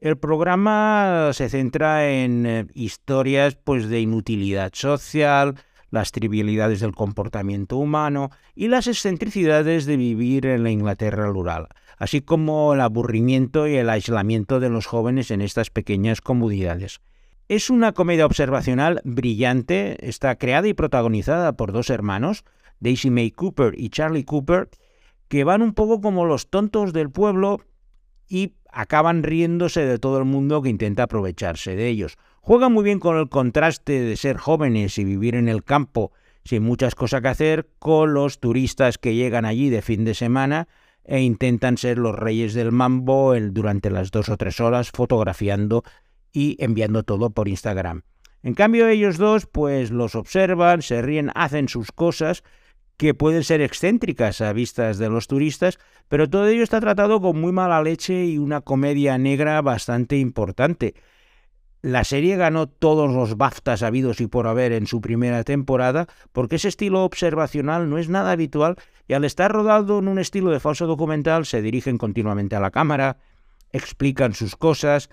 El 0.00 0.16
programa 0.16 1.28
se 1.34 1.50
centra 1.50 2.08
en 2.08 2.46
eh, 2.46 2.66
historias 2.72 3.56
pues, 3.56 3.90
de 3.90 4.00
inutilidad 4.00 4.70
social, 4.72 5.56
las 5.90 6.10
trivialidades 6.10 6.80
del 6.80 6.94
comportamiento 6.94 7.76
humano 7.76 8.30
y 8.54 8.68
las 8.68 8.86
excentricidades 8.86 9.84
de 9.84 9.98
vivir 9.98 10.46
en 10.46 10.62
la 10.62 10.70
Inglaterra 10.70 11.26
rural, 11.26 11.68
así 11.98 12.22
como 12.22 12.72
el 12.72 12.80
aburrimiento 12.80 13.68
y 13.68 13.74
el 13.76 13.90
aislamiento 13.90 14.58
de 14.58 14.70
los 14.70 14.86
jóvenes 14.86 15.30
en 15.30 15.42
estas 15.42 15.68
pequeñas 15.68 16.22
comunidades. 16.22 17.00
Es 17.48 17.70
una 17.70 17.92
comedia 17.92 18.26
observacional 18.26 19.00
brillante, 19.04 20.06
está 20.06 20.36
creada 20.36 20.68
y 20.68 20.74
protagonizada 20.74 21.56
por 21.56 21.72
dos 21.72 21.88
hermanos, 21.88 22.44
Daisy 22.78 23.08
May 23.08 23.30
Cooper 23.30 23.72
y 23.74 23.88
Charlie 23.88 24.24
Cooper, 24.24 24.68
que 25.28 25.44
van 25.44 25.62
un 25.62 25.72
poco 25.72 26.02
como 26.02 26.26
los 26.26 26.50
tontos 26.50 26.92
del 26.92 27.10
pueblo 27.10 27.62
y 28.28 28.52
acaban 28.70 29.22
riéndose 29.22 29.86
de 29.86 29.98
todo 29.98 30.18
el 30.18 30.26
mundo 30.26 30.60
que 30.60 30.68
intenta 30.68 31.04
aprovecharse 31.04 31.74
de 31.74 31.88
ellos. 31.88 32.18
Juegan 32.42 32.74
muy 32.74 32.84
bien 32.84 33.00
con 33.00 33.16
el 33.16 33.30
contraste 33.30 33.98
de 33.98 34.16
ser 34.18 34.36
jóvenes 34.36 34.98
y 34.98 35.04
vivir 35.04 35.34
en 35.34 35.48
el 35.48 35.64
campo 35.64 36.12
sin 36.44 36.62
muchas 36.62 36.94
cosas 36.94 37.22
que 37.22 37.28
hacer, 37.28 37.70
con 37.78 38.12
los 38.12 38.40
turistas 38.40 38.98
que 38.98 39.14
llegan 39.14 39.46
allí 39.46 39.70
de 39.70 39.80
fin 39.80 40.04
de 40.04 40.14
semana 40.14 40.68
e 41.02 41.22
intentan 41.22 41.78
ser 41.78 41.96
los 41.96 42.14
reyes 42.14 42.52
del 42.52 42.72
mambo 42.72 43.34
durante 43.40 43.90
las 43.90 44.10
dos 44.10 44.28
o 44.28 44.36
tres 44.36 44.60
horas 44.60 44.90
fotografiando 44.90 45.82
y 46.32 46.56
enviando 46.62 47.02
todo 47.02 47.30
por 47.30 47.48
Instagram. 47.48 48.02
En 48.42 48.54
cambio 48.54 48.88
ellos 48.88 49.18
dos 49.18 49.46
pues 49.46 49.90
los 49.90 50.14
observan, 50.14 50.82
se 50.82 51.02
ríen, 51.02 51.30
hacen 51.34 51.68
sus 51.68 51.92
cosas 51.92 52.44
que 52.96 53.14
pueden 53.14 53.44
ser 53.44 53.60
excéntricas 53.60 54.40
a 54.40 54.52
vistas 54.52 54.98
de 54.98 55.08
los 55.08 55.28
turistas, 55.28 55.78
pero 56.08 56.28
todo 56.28 56.48
ello 56.48 56.64
está 56.64 56.80
tratado 56.80 57.20
con 57.20 57.40
muy 57.40 57.52
mala 57.52 57.80
leche 57.82 58.26
y 58.26 58.38
una 58.38 58.60
comedia 58.60 59.16
negra 59.18 59.62
bastante 59.62 60.18
importante. 60.18 60.94
La 61.80 62.02
serie 62.02 62.36
ganó 62.36 62.68
todos 62.68 63.12
los 63.14 63.36
BAFTAs 63.36 63.84
habidos 63.84 64.20
y 64.20 64.26
por 64.26 64.48
haber 64.48 64.72
en 64.72 64.88
su 64.88 65.00
primera 65.00 65.44
temporada, 65.44 66.08
porque 66.32 66.56
ese 66.56 66.66
estilo 66.66 67.04
observacional 67.04 67.88
no 67.88 67.98
es 67.98 68.08
nada 68.08 68.32
habitual 68.32 68.74
y 69.06 69.12
al 69.14 69.24
estar 69.24 69.52
rodado 69.52 70.00
en 70.00 70.08
un 70.08 70.18
estilo 70.18 70.50
de 70.50 70.58
falso 70.58 70.88
documental 70.88 71.46
se 71.46 71.62
dirigen 71.62 71.96
continuamente 71.96 72.56
a 72.56 72.60
la 72.60 72.72
cámara, 72.72 73.18
explican 73.70 74.34
sus 74.34 74.56
cosas, 74.56 75.08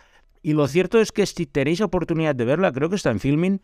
y 0.46 0.54
lo 0.54 0.68
cierto 0.68 1.00
es 1.00 1.12
que 1.12 1.26
si 1.26 1.48
tenéis 1.48 1.82
oportunidad 1.82 2.36
de 2.36 2.46
verla, 2.46 2.72
creo 2.72 2.88
que 2.88 2.98
está 2.98 3.10
en 3.10 3.20
filming, 3.20 3.62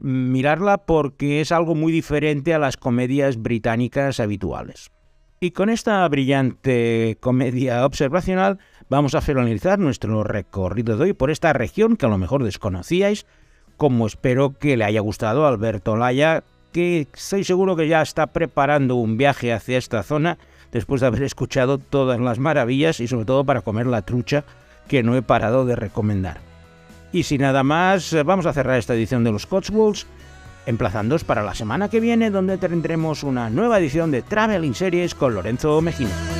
mirarla 0.00 0.78
porque 0.78 1.40
es 1.40 1.50
algo 1.50 1.74
muy 1.74 1.90
diferente 1.90 2.54
a 2.54 2.60
las 2.60 2.76
comedias 2.76 3.42
británicas 3.42 4.20
habituales. 4.20 4.92
Y 5.40 5.50
con 5.50 5.70
esta 5.70 6.06
brillante 6.06 7.16
comedia 7.18 7.84
observacional 7.84 8.60
vamos 8.88 9.16
a 9.16 9.22
finalizar 9.22 9.80
nuestro 9.80 10.22
recorrido 10.22 10.96
de 10.96 11.02
hoy 11.02 11.12
por 11.14 11.32
esta 11.32 11.52
región 11.52 11.96
que 11.96 12.06
a 12.06 12.10
lo 12.10 12.16
mejor 12.16 12.44
desconocíais, 12.44 13.26
como 13.76 14.06
espero 14.06 14.56
que 14.56 14.76
le 14.76 14.84
haya 14.84 15.00
gustado 15.00 15.44
a 15.44 15.48
Alberto 15.48 15.96
Laya, 15.96 16.44
que 16.70 17.08
estoy 17.12 17.42
seguro 17.42 17.74
que 17.74 17.88
ya 17.88 18.02
está 18.02 18.28
preparando 18.28 18.94
un 18.94 19.16
viaje 19.16 19.52
hacia 19.52 19.78
esta 19.78 20.04
zona 20.04 20.38
después 20.70 21.00
de 21.00 21.08
haber 21.08 21.24
escuchado 21.24 21.78
todas 21.78 22.20
las 22.20 22.38
maravillas 22.38 23.00
y 23.00 23.08
sobre 23.08 23.24
todo 23.24 23.44
para 23.44 23.62
comer 23.62 23.88
la 23.88 24.02
trucha 24.02 24.44
que 24.90 25.04
no 25.04 25.14
he 25.16 25.22
parado 25.22 25.64
de 25.64 25.76
recomendar. 25.76 26.38
Y 27.12 27.22
sin 27.22 27.42
nada 27.42 27.62
más, 27.62 28.12
vamos 28.24 28.46
a 28.46 28.52
cerrar 28.52 28.76
esta 28.76 28.94
edición 28.94 29.22
de 29.22 29.30
los 29.30 29.46
Cotswolds 29.46 30.08
emplazándoos 30.66 31.22
para 31.22 31.44
la 31.44 31.54
semana 31.54 31.88
que 31.88 32.00
viene 32.00 32.30
donde 32.30 32.58
tendremos 32.58 33.22
una 33.22 33.50
nueva 33.50 33.78
edición 33.78 34.10
de 34.10 34.22
Traveling 34.22 34.74
Series 34.74 35.14
con 35.14 35.34
Lorenzo 35.34 35.80
Mejino. 35.80 36.39